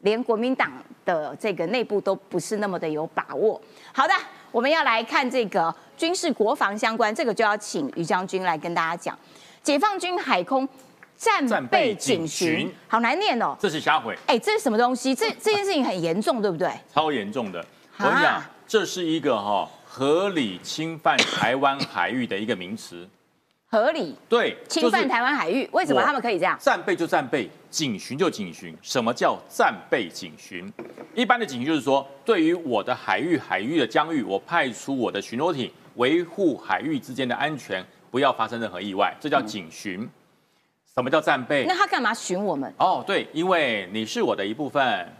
[0.02, 0.72] 连国民党
[1.06, 3.62] 的这个内部都不是那么的有把握。
[3.94, 4.14] 好的，
[4.52, 9.18] 我们要来看这个军事国防相关，这个就要请于将军来跟大家讲。
[9.62, 10.68] 解放军海空
[11.18, 13.56] 战备警巡，好难念哦。
[13.60, 14.16] 这是瞎回。
[14.28, 15.14] 哎，这是什么东西？
[15.14, 16.72] 这 这件事情很严重，对不对？
[16.94, 17.64] 超严重的。
[17.98, 23.08] 我跟你讲，这是一个哈合理侵犯台湾海域的一个名词。
[23.70, 26.57] 合理对侵犯台湾海域，为什么他们可以这样？
[26.57, 28.74] 战备就战备，警巡就警巡。
[28.82, 30.72] 什么叫战备警巡？
[31.13, 40.09] 一般的警巡就是说，对于我的海域海域的疆域，我派出我的巡逻艇维护海域之间的安全，不要发生任何意外，这叫警巡。
[40.95, 41.65] 什么叫战备？
[41.68, 42.74] 那他干嘛巡我们？
[42.78, 45.13] 哦，对，因为你是我的一部分。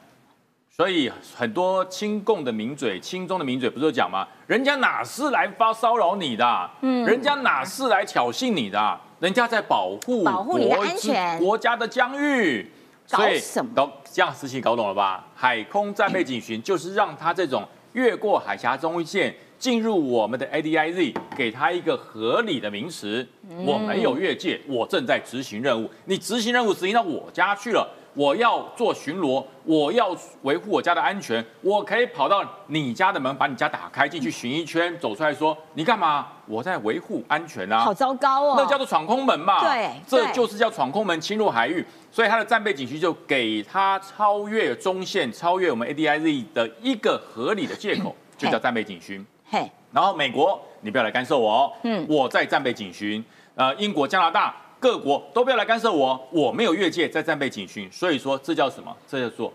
[0.80, 4.28] 所以很多亲共的名嘴、亲中的名嘴不是讲吗？
[4.46, 6.70] 人家哪是来发骚扰你的？
[6.82, 9.00] 嗯，人家哪是来挑衅你的？
[9.20, 12.72] 人家在保护保护你的安全，国家的疆域。
[13.10, 13.72] 搞什么？
[13.76, 15.26] 搞这样事情搞懂了吧？
[15.34, 23.28] 海空战备警巡就是让他这种越过海峡中线进入我们的 ADIZ，给他一个合理的名词。
[23.66, 25.90] 我没有越界，我正在执行任务。
[26.06, 27.90] 你执行任务执行到我家去了。
[28.18, 30.10] 我要做巡逻，我要
[30.42, 36.30] 维护我家的安全，我可以跑到你家的门，把你家打开，进去巡一圈，走出来说你干嘛？
[36.48, 37.82] 我在维护安全啊！
[37.82, 38.56] 好糟糕哦！
[38.58, 39.60] 那叫做闯空门嘛。
[39.60, 49.24] 对，这就是叫闯空门侵入海域，所以他的战备警区就给他超越中线、超越我们 ADIZ 的一个合理的借口，就叫战备警巡。
[49.48, 51.74] 嘿，然后美国，你不要来干涉我哦。
[51.84, 53.24] 嗯，我在战备警巡。
[53.54, 54.56] 呃，英国、加拿大。
[54.80, 58.96] 各国都不要来干涉我，我没有越界，在战备警巡，所以说这叫什么？
[59.08, 59.52] 这叫做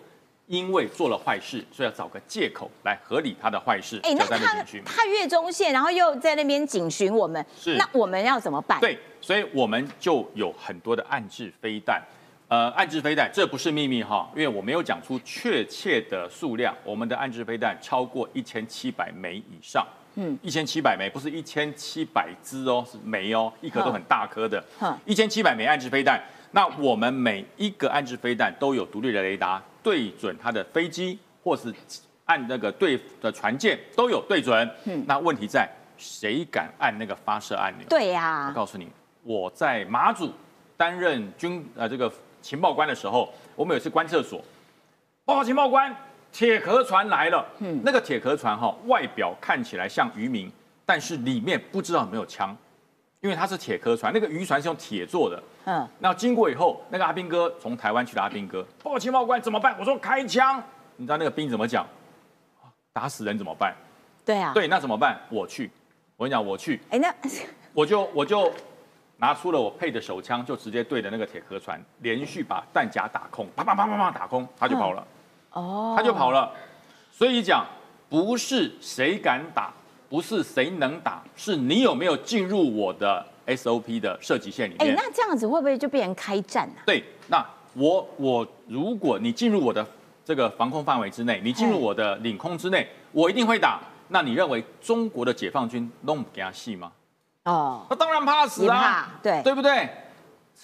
[0.48, 4.00] 因为做了坏事，所以要找个借口来合理他的坏事。
[4.02, 8.80] 哎，那他他越中线，然后又在那边警巡我们，是那我们要怎么办？
[8.80, 12.02] 对，所以我们就有很多的暗制飞弹，
[12.48, 19.86] 呃，暗制飞弹这不是秘密哈，因为我没有讲出确切的数量，我们的暗制飞弹超过一千七百枚以上。
[20.14, 24.62] 嗯，一千七百枚不是一千七百支哦，是枚哦，一颗都很大颗的。
[25.06, 31.74] 一千七百枚暗制飞弹，那我们每一个暗制飞弹都有独立的雷达对准它的飞机，或是
[32.26, 34.70] 按那个对的船舰都有对准。
[34.84, 37.86] 嗯，那问题在谁敢按那个发射按钮？
[37.88, 38.88] 对呀，我告诉你，
[39.22, 40.30] 我在马祖
[40.76, 44.44] 担任军呃这个情报官的时候，我们有一次观测所，
[45.24, 45.94] 报告情报官。
[46.32, 50.50] 铁壳船来了，嗯，那个铁壳船哈，外表看起来像渔民，
[50.86, 52.56] 但是里面不知道有没有枪，
[53.20, 59.76] 因为它是铁壳船，那个渔船是用铁做的，嗯，那经过以后，那个阿兵哥从台湾去的阿兵哥，报情报官怎么办？
[59.78, 60.62] 我说开枪，
[60.96, 61.86] 你知道那个兵怎么讲？
[62.94, 63.74] 打死人怎么办？
[64.24, 65.20] 对啊，对，那怎么办？
[65.28, 65.70] 我去，
[66.16, 67.14] 我跟你讲，我去，哎，那
[67.74, 68.50] 我就我就
[69.18, 75.06] 拿出了我配的手枪，就直接对着那个铁壳船，连续把弹夹打空，啪啪啪啪啪打空，他就跑了。
[75.52, 76.50] 哦，他就跑了，
[77.12, 77.66] 所以讲
[78.08, 79.72] 不是谁敢打，
[80.08, 84.90] 不是谁能打，是你有没有进入我的 SOP 的设计线里面。
[84.90, 86.74] 哎，那这样子会不会就变成开战呢？
[86.86, 87.44] 对，那
[87.74, 89.86] 我我如果你进入我的
[90.24, 93.80] 这个防空范围之内，你进入我的领空之内，我一定会打。
[94.08, 96.92] 那你认为中国的解放军弄不给他戏吗？
[97.44, 99.88] 哦，他当然怕死啊，对对不对？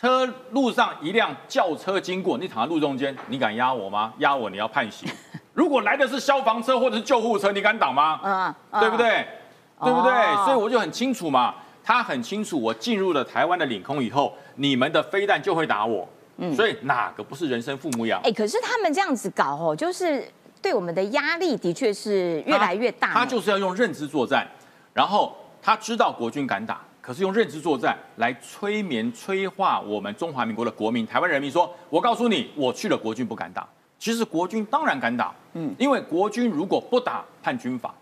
[0.00, 4.12] 车路上一辆轿车经过，你躺在路中间，你敢压我吗？
[4.18, 5.08] 压我你要判刑。
[5.54, 8.20] 如果来的是消防车或者是救护车，你敢挡吗？
[8.22, 9.26] 嗯，对不对？
[9.82, 10.12] 对不对？
[10.44, 16.08] 所以我就很清楚嘛，他很清楚，我进入了台湾的领空以后，你们的飞弹就会打我。
[16.36, 18.20] 嗯，所以哪个不是人生父母养？
[18.22, 20.24] 哎，可是他们这样子搞哦，就是
[20.62, 23.08] 对我们的压力的确是越来越大。
[23.08, 24.46] 他就是要用认知作战，
[24.94, 26.80] 然后他知道国军敢打。
[27.08, 33.66] 可是用认知作战来催眠、催化我们中华民国的国民、台湾人民，说：“我告诉你，我去了，国军不敢打。
[33.98, 37.94] 其实国军当然敢打，嗯，因为国军如果不打，判军法，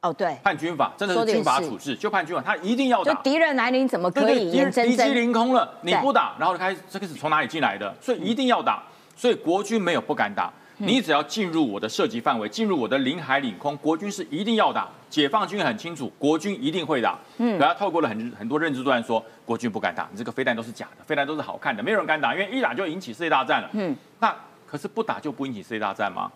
[0.00, 3.14] 哦，对，判军法真的是军法处置，就判军法，他一定要打。
[3.14, 4.90] 就敌人来临怎么可以眼睁睁？
[4.90, 7.94] 敌机凌空了，你不打，然后开始这个是从哪里进来的？
[8.00, 8.82] 所以一定要打。
[9.14, 14.88] 所以国军没有不敢打，你只要进入我的涉及范围，进入我的领海领空，国军是一定要打。
[15.10, 17.18] 解放军很清楚，国军一定会打。
[17.38, 23.70] 嗯，可他透过了很很多认知段说，国军不敢打，你这个飞弹都是假的，飞弹都是好看的，没有人敢打，因为一打就引起世界大战了。
[23.72, 24.34] 嗯，那
[24.66, 26.30] 可是不打就不引起世界大战吗？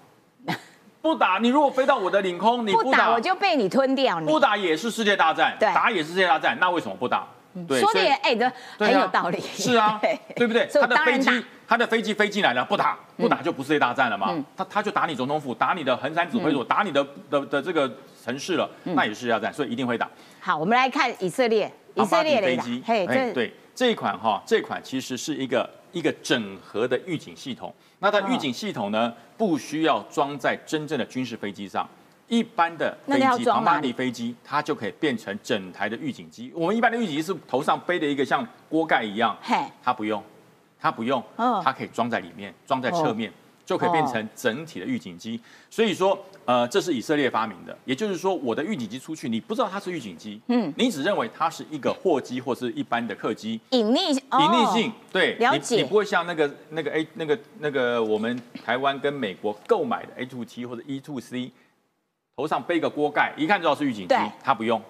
[1.02, 4.26] 不打，你如果飞到我的领空，你不打我就被你吞掉你。
[4.26, 7.26] 不打也是世界大战，打也是世界大战，那为什么不打？
[7.68, 9.38] 对，说的也哎的很有道理。
[9.40, 10.00] 是啊，
[10.34, 10.66] 对不对？
[10.72, 14.30] 他的飞机，他的飞机飞进来了，不打，不打就不世界大战了嘛。
[14.54, 17.90] 他他就打你总统府，打你的横山指挥所，打你的的的这个
[18.22, 20.06] 城市了，那也是世界大战，所以一定会打。
[20.38, 27.74] 好，我们来看以色列，以色列飞机，嘿，对这一款哈，这款其实是一个一个整合的预警系统。
[28.00, 31.88] 那它预警系统呢，不需要装在真正的军事飞机上。
[32.28, 36.52] 一般的飞机，庞巴迪飞机，它就可以变成整台的预警机。
[36.54, 39.34] 我们一般的预警机是头上背的一个像锅盖一样，
[39.82, 40.22] 它不用，
[40.82, 43.32] 它不用，它可以装在里面，装在侧面，
[43.64, 45.40] 就可以变成整体的预警机。
[45.70, 47.78] 所以说，呃，这是以色列发明的。
[47.84, 61.50] 也就是说，我的预警机出去，你不知道它是预警机，嗯，你只认为它是一个货机或是一般的客机，隐匿，隐匿性，对，了解，你不会像那个那个 A 那个那个我们台湾跟美国购买的 A two T 或者 E two C。
[62.34, 64.14] 头上背个锅盖，一看就知道是预警机。
[64.42, 64.80] 它不用，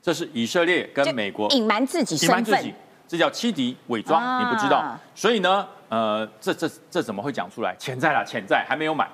[0.00, 2.74] 这是以色列跟美国隐瞒自己身份，
[3.06, 4.98] 这叫欺敌伪装，你不知道。
[5.14, 7.74] 所以呢，呃，这这这怎么会讲出来？
[7.78, 9.08] 潜在了，潜在还没有买。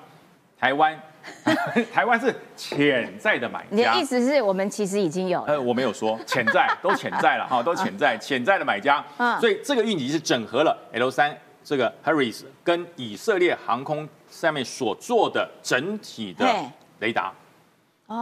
[0.59, 0.97] 台湾，
[1.93, 3.67] 台湾是潜在的买家。
[3.69, 5.41] 你的意思是我们其实已经有？
[5.43, 9.03] 呃，我没有说潜在，都潜在了哈，都潜在潜在的买家。
[9.17, 16.45] 嗯，所以这个预警是整合了 L 三这个 Harris 跟以色列航空上面所做的整体的
[16.99, 17.33] 雷达。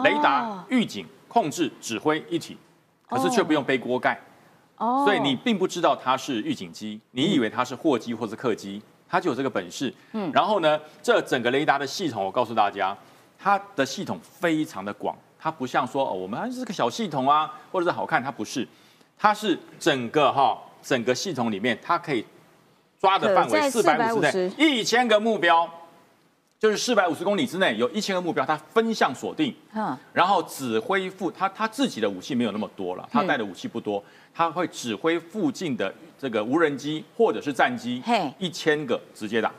[0.04, 2.58] 雷达、预警、控制、指挥一体，
[3.10, 4.18] 可是却不用背锅盖，
[5.06, 9.94] 所以你并不知道它是预警机，你以为它是货机或是客机，它就有这个本事。
[10.14, 12.98] 嗯，然后呢，这整个雷达的系统，我告诉大家，
[13.38, 18.68] 它的系统非常的广，它不像说哦，我们还是个小系统啊，或者是好看，它不是，
[19.18, 22.26] 它是整个哈，整个系统里面，它可以
[23.00, 25.70] 抓的范围四百五十内，一千个目标。
[26.62, 39.52] 就是四百五十公里之内有一千个目标，他分项锁定，嗯，然后指挥附他他自己的武器没有那么多了，他带的武器不多，他会指挥附近的这个无人机或者是战机，嘿，一千个直接打，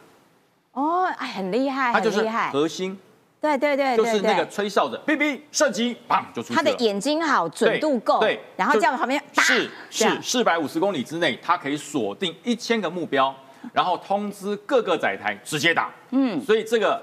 [0.75, 2.97] 哦，哎，很厉害，他就是核心，
[3.41, 13.35] 对对对，就是那个吹哨的哔哔射击，砰就出去他的眼睛好，准度够，对，然后在旁边是是四百五十公里之内，他可以锁定一千个目标。
[13.73, 17.03] 然后通知各个载台直接打，嗯，所以这个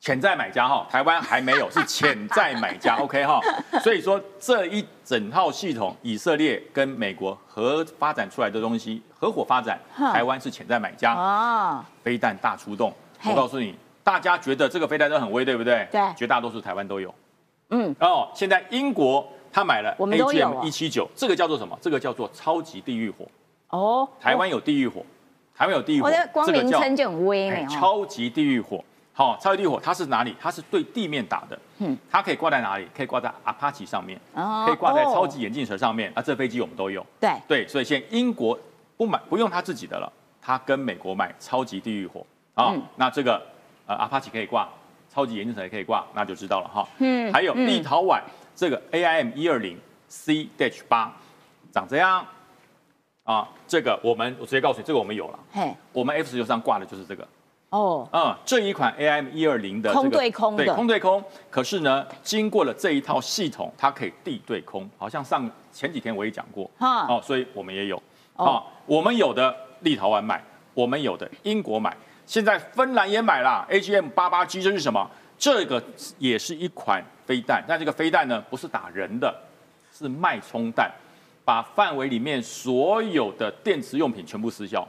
[0.00, 3.40] 潜在买家哈，台湾还没有是潜在买家， OK 哈，
[3.82, 12.92] 所以说这一整套系统，以色列跟美国合发展出来的东西，合伙发展，台湾是潜在买家啊，飞弹大出动，
[13.24, 13.74] 我告诉你，
[14.04, 15.88] 大家觉得这个飞弹都很威，对不对？
[15.90, 17.12] 对，绝大多数台湾都有，
[17.70, 21.76] 嗯，哦，现在英国他买了 AGM 一七九，这个叫做什么？
[21.82, 23.26] 这个叫做超级地狱火，
[23.70, 25.04] 哦，台湾有地狱火。
[25.58, 28.82] 还没有地狱火，光名称就很威美超级地狱火，
[29.12, 30.34] 好，超级地狱火它是哪里？
[30.40, 32.86] 它是对地面打的，嗯，它可以挂在哪里？
[32.96, 36.12] 可以挂在阿帕奇上面，哦，可以挂在超级眼镜蛇上面。
[36.14, 38.56] 啊，这飞机我们都有，对对，所以现在英国
[38.96, 43.42] 不买不用他自己的了，他跟美国买超级地狱火，啊，那这个
[43.86, 44.68] 呃阿帕奇可以挂，
[45.12, 46.88] 超级眼镜蛇也可以挂，那就知道了哈。
[46.98, 48.20] 嗯，还有立陶宛
[48.54, 51.12] 这个 AIM 一二零 C Dash 八
[51.72, 52.24] 长这样。
[53.28, 55.38] 啊，这个我们我直接告诉你，这个我们有了。
[55.52, 57.28] 嘿，我们 F 十九上挂的就是这个。
[57.68, 61.22] 哦，嗯，这一款 AM 一二零的空对空的，对，空对空。
[61.50, 64.88] 可是呢，经过了这一套系统，它可以地对空。
[64.96, 66.70] 好像上前几天我也讲过。
[66.78, 68.02] 哦，所以我们也有。
[68.36, 75.06] 哦，我们有的立陶宛买，我们有的英国买，现在芬兰也买了 AGM 八八 G，这是什么？
[75.36, 75.82] 这个
[76.16, 79.34] 也是一款飞弹，但这个飞弹呢，不是打人的，
[79.92, 80.90] 是脉冲弹。
[81.48, 84.86] 把范围里面所有的电池用品全部失效。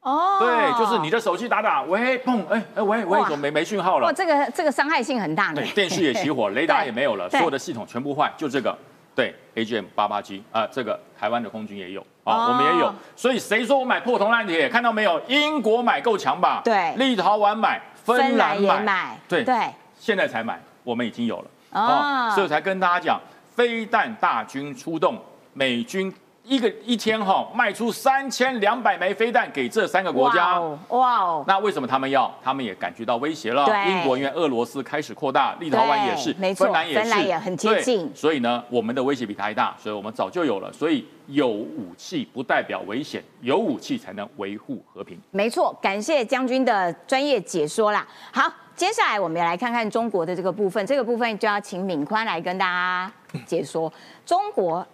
[0.00, 4.06] 哦，对，就是你的手机打打，喂，砰，哎哎，喂喂，怎么没没讯号了？
[4.06, 5.56] 哇，这个这个伤害性很大呢。
[5.56, 8.74] 对，电视也熄火， 雷达也没有了，所有的系统全部坏，就这个。
[9.14, 12.90] 对，AGM 八八 G 啊，这个台湾的空军也有啊，我们也有。
[13.14, 14.70] 所以谁说我买破铜烂铁？
[14.70, 15.20] 看到没有？
[15.28, 16.62] 英国买够强吧？
[16.64, 19.68] 对，立陶宛买，芬兰买，对对，
[20.00, 21.50] 现在才买，我们已经有了。
[21.72, 23.20] 哦，所以才跟大家讲，
[23.54, 25.22] 飞弹大军出动。
[25.52, 26.12] 美军
[26.44, 31.44] 一个一天哈卖出三千两百枚飞弹给这三个国家，哇哦！
[31.46, 32.28] 那为什么他们要？
[32.42, 33.64] 他们也感觉到威胁了。
[33.86, 38.10] 英国因为俄罗斯开始扩大，立陶宛也是，没错芬兰也是，也很接近。
[38.12, 40.72] 所以呢，我们的威胁比他还大，所以我们早就有了。
[40.72, 45.16] 所以有武器不代表危险，有武器才能维护和平。
[45.30, 48.04] 没错，感谢将军的专业解说啦。
[48.32, 53.12] 好，接下来我们来看看中国的这个部分，这个部分就要请敏宽来跟大家
[53.46, 53.90] 解说
[54.26, 54.84] 中国。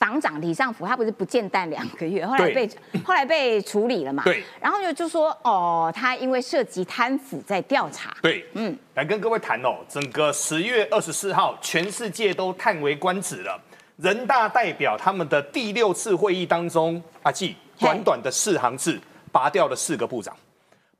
[0.00, 2.70] 党长李尚福他不是不见弹两个月，后来被
[3.04, 4.24] 后来被处理了嘛？
[4.24, 4.42] 对。
[4.58, 8.16] 然后就就说哦，他因为涉及贪腐在调查。
[8.22, 13.60] 对，嗯，来跟各位谈哦，整个十月二十四号，全世界都叹为观止了。
[13.98, 18.98] 人大代表他们的第六次会议当中，阿纪短短的四行字，
[19.30, 20.34] 拔掉了四个部长。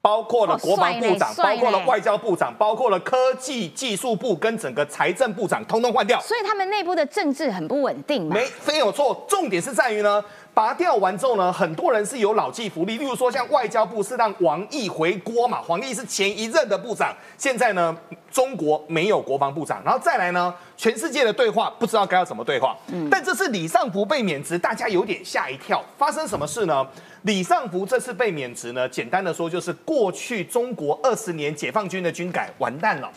[0.02, 6.18] 包括了国防部长，包括了外交部长，包括了科技技术部跟整个财政部长，通通换掉。
[6.20, 8.26] 所以他们内部的政治很不稳定。
[8.26, 9.26] 没，非有错。
[9.28, 12.98] 重点是在于呢，拔掉完之后呢，很多人是有老骥伏枥。
[12.98, 17.14] 例如说，像外交部是让王毅回锅嘛，王毅是前一任的部长。
[17.38, 17.96] 现在呢，
[18.30, 22.76] 中国没有国防部长，然后再来呢，全世界的对话不知道该要怎么对话。
[22.92, 23.08] 嗯。
[23.10, 25.82] 但这次李尚福被免职，大家有点吓一跳。
[25.96, 26.86] 发生什么事呢？
[27.22, 28.88] 李尚福这次被免职呢？
[28.88, 33.10] 简单的说，就是过去中国二十年解放军的军改完蛋了。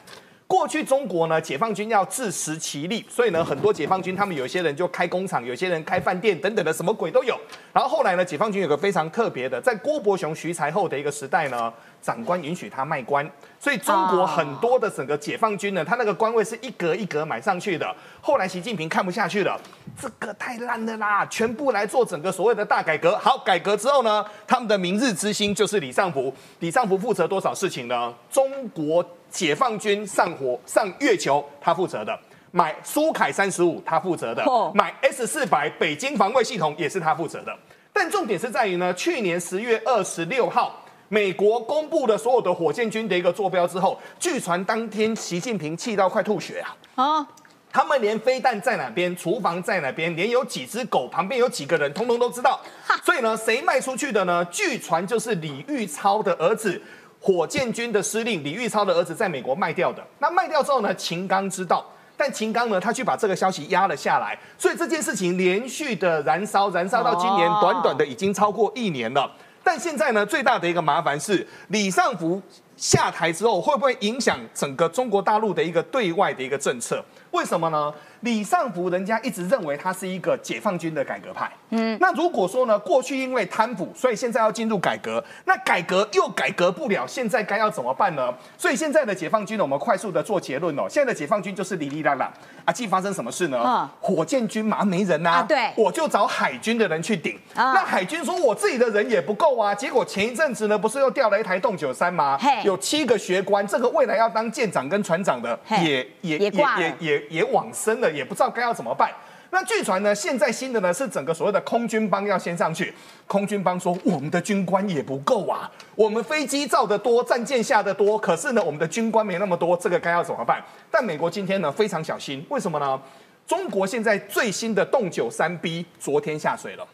[0.53, 7.35] 过去中国呢，解放军要自食其力，所以呢，很多解放军他们有些人就开工厂，有些人开饭店等等的，什么鬼都有。
[7.73, 11.73] 然后后来呢，解放军有个非常特别的，在郭伯雄、徐才厚的一个时代呢，
[12.03, 13.27] 长官允许他卖官，
[13.59, 17.91] 所以中国很多的整个解放军呢，他那个官位是一格一格买上去的。
[18.21, 19.59] 后来习近平看不下去了，
[19.99, 23.17] 这个太烂了啦，全部来做整个所谓的大改革。
[23.17, 26.31] 好，改革之后呢，他们的明日之星就是李尚福。
[26.59, 28.13] 李尚福负责多少事情呢？
[28.29, 29.03] 中国。
[29.33, 32.13] 解放军上火上月球，他负责的；
[32.51, 34.43] 买苏凯三十五，他负责的；
[34.75, 37.51] 买 S 四百北京防卫系统，也是他负责的。
[37.91, 46.63] 但重点是在于呢，去年十月二十六号，美国公布了所有的火箭军的一个坐标之后，据传当天习近平气到快吐血
[46.95, 47.03] 啊！
[47.03, 47.27] 啊，
[47.71, 52.61] 他们连飞弹在哪边，厨房在哪边，连有几只狗旁边有几个人，通通都知道。
[53.03, 54.45] 所以呢，谁卖出去的呢？
[54.45, 56.79] 据传就是李玉超的儿子。
[57.25, 60.93] 火箭军的司令李玉超的儿子在美国卖掉的，那卖掉之后呢？
[60.93, 61.85] 秦刚知道，
[62.17, 69.31] 但秦刚呢，他去把这个消息压了下来，所以这件事情连续的燃烧，燃烧到今年短短的已经超过一年了。
[69.63, 72.41] 但现在呢，最大的一个麻烦是李尚福
[72.75, 77.01] 下台之后，会不会影响整个中国大陆的一个对外的一个政策？
[77.33, 77.93] 为什么呢？
[78.21, 88.33] 李尚福人家一直认为他是一个解放军的改革派，嗯，那如果说呢，过去因为贪腐，所以现在要进入改革，那改革又改革不了，现在该要怎么办呢？
[88.57, 92.31] 所以现在的解放军呢，我们快速的做结论哦，现在的解放军就是哩哩啦啦，
[92.63, 93.89] 啊，既发生什么事呢？
[93.99, 102.39] 火箭军嘛没人呐，对，我就找海军的人去顶，那海军说我自己的人也不够啊，结果前一阵子呢，不是又调了一台洞九三吗？
[102.63, 108.93] 有七个学官，这个未来要当舰长跟船长的，也也也也也也往生了，也不知道该要怎么。
[108.93, 109.11] 办？
[109.49, 112.91] 那据传呢，现在新的呢是整个所谓的空军帮要先上去。
[113.27, 120.59] 空军帮说，我们的军官也不够啊，我们飞机造的多，战舰下的多，可是呢，我们的军官没那么多，这个该要怎么办？
[120.89, 122.99] 但美国今天呢非常小心，为什么呢？
[123.45, 126.87] 中国现在最新的洞九三 B 昨天下水了，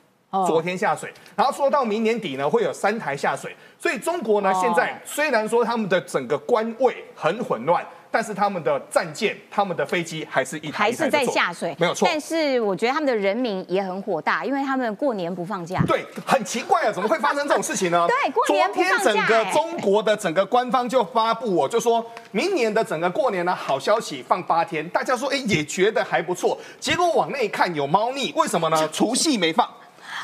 [0.45, 7.85] 昨天下水，然后说到明年底呢会有三台下水，所以中国呢现在虽然说他们的整个官位很混乱。
[8.11, 12.07] 但是他们的战舰、他们的飞机还是一还是在下水，没有错。
[12.09, 15.83] 但是我觉得他们的人民也很火大，因为他们过年不放假。
[15.85, 18.05] 对，很奇怪啊，怎么会发生这种事情呢？
[18.09, 18.97] 对，过年不放假。
[18.97, 26.57] 昨天整个中国的整个官方就发布，我就说明年的整个过年呢，好消息放八天，大家说哎也觉得还不错。
[26.79, 28.89] 结果往内看有猫腻，为什么呢？
[28.91, 29.69] 除夕没放。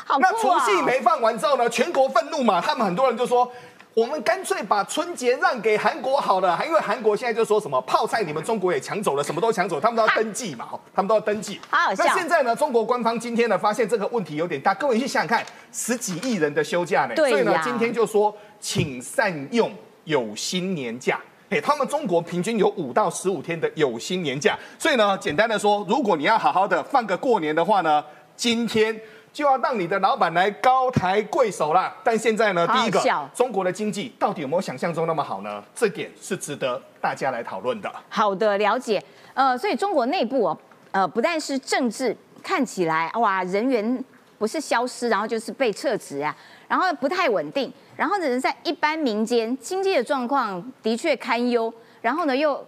[0.04, 3.48] 好那除夕没放完之后呢，全国愤怒嘛，他们很多人就说。
[3.96, 11.58] 我们干脆把春节让给韩国好了，因为韩国现在就说什么泡菜，你们中国也抢走了，什么都抢走，他们都要登记嘛，他们都要登记。
[11.72, 15.42] 那现在呢，中国官方今天呢发现这个问题有点大，各位去想想看，
[15.72, 19.72] 十几亿人的休假呢，所以呢，今天就说请善用
[20.04, 21.18] 有薪年假。
[21.48, 28.04] 嘿，他们中国平均有五到十五天的有薪年假，所以呢，简单的说，如果你要好好的放个过年的话呢，
[28.36, 28.94] 今天。
[29.36, 32.98] 就要让你的老板来高抬贵手了，但现在呢，第一个，
[33.34, 35.62] 中国的经济到底有没有想象中那么好呢？
[35.74, 37.92] 这点是值得大家来讨论的。
[38.08, 38.98] 好的，了解。
[39.34, 40.58] 呃，所以中国内部哦，
[40.90, 44.02] 呃，不但是政治看起来哇，人员
[44.38, 46.34] 不是消失，然后就是被撤职啊，
[46.66, 51.70] 然后不太稳定，然后呢，在一般民间经济的状况的确堪忧，
[52.00, 52.66] 然后呢又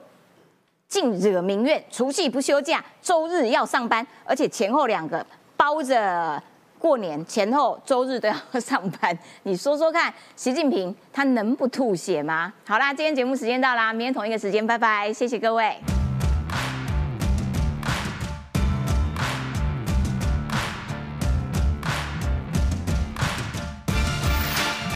[0.86, 5.24] 竟惹民怨，除夕不休假，周日要上班，而且前后两个。
[5.56, 6.40] 包包着
[6.78, 12.52] 过年前后周日都要上班，你说说看，习近平他能不吐血吗？
[12.66, 15.76] 好啦，今天节目时间到啦，明天同一个时间，拜拜，谢谢各位。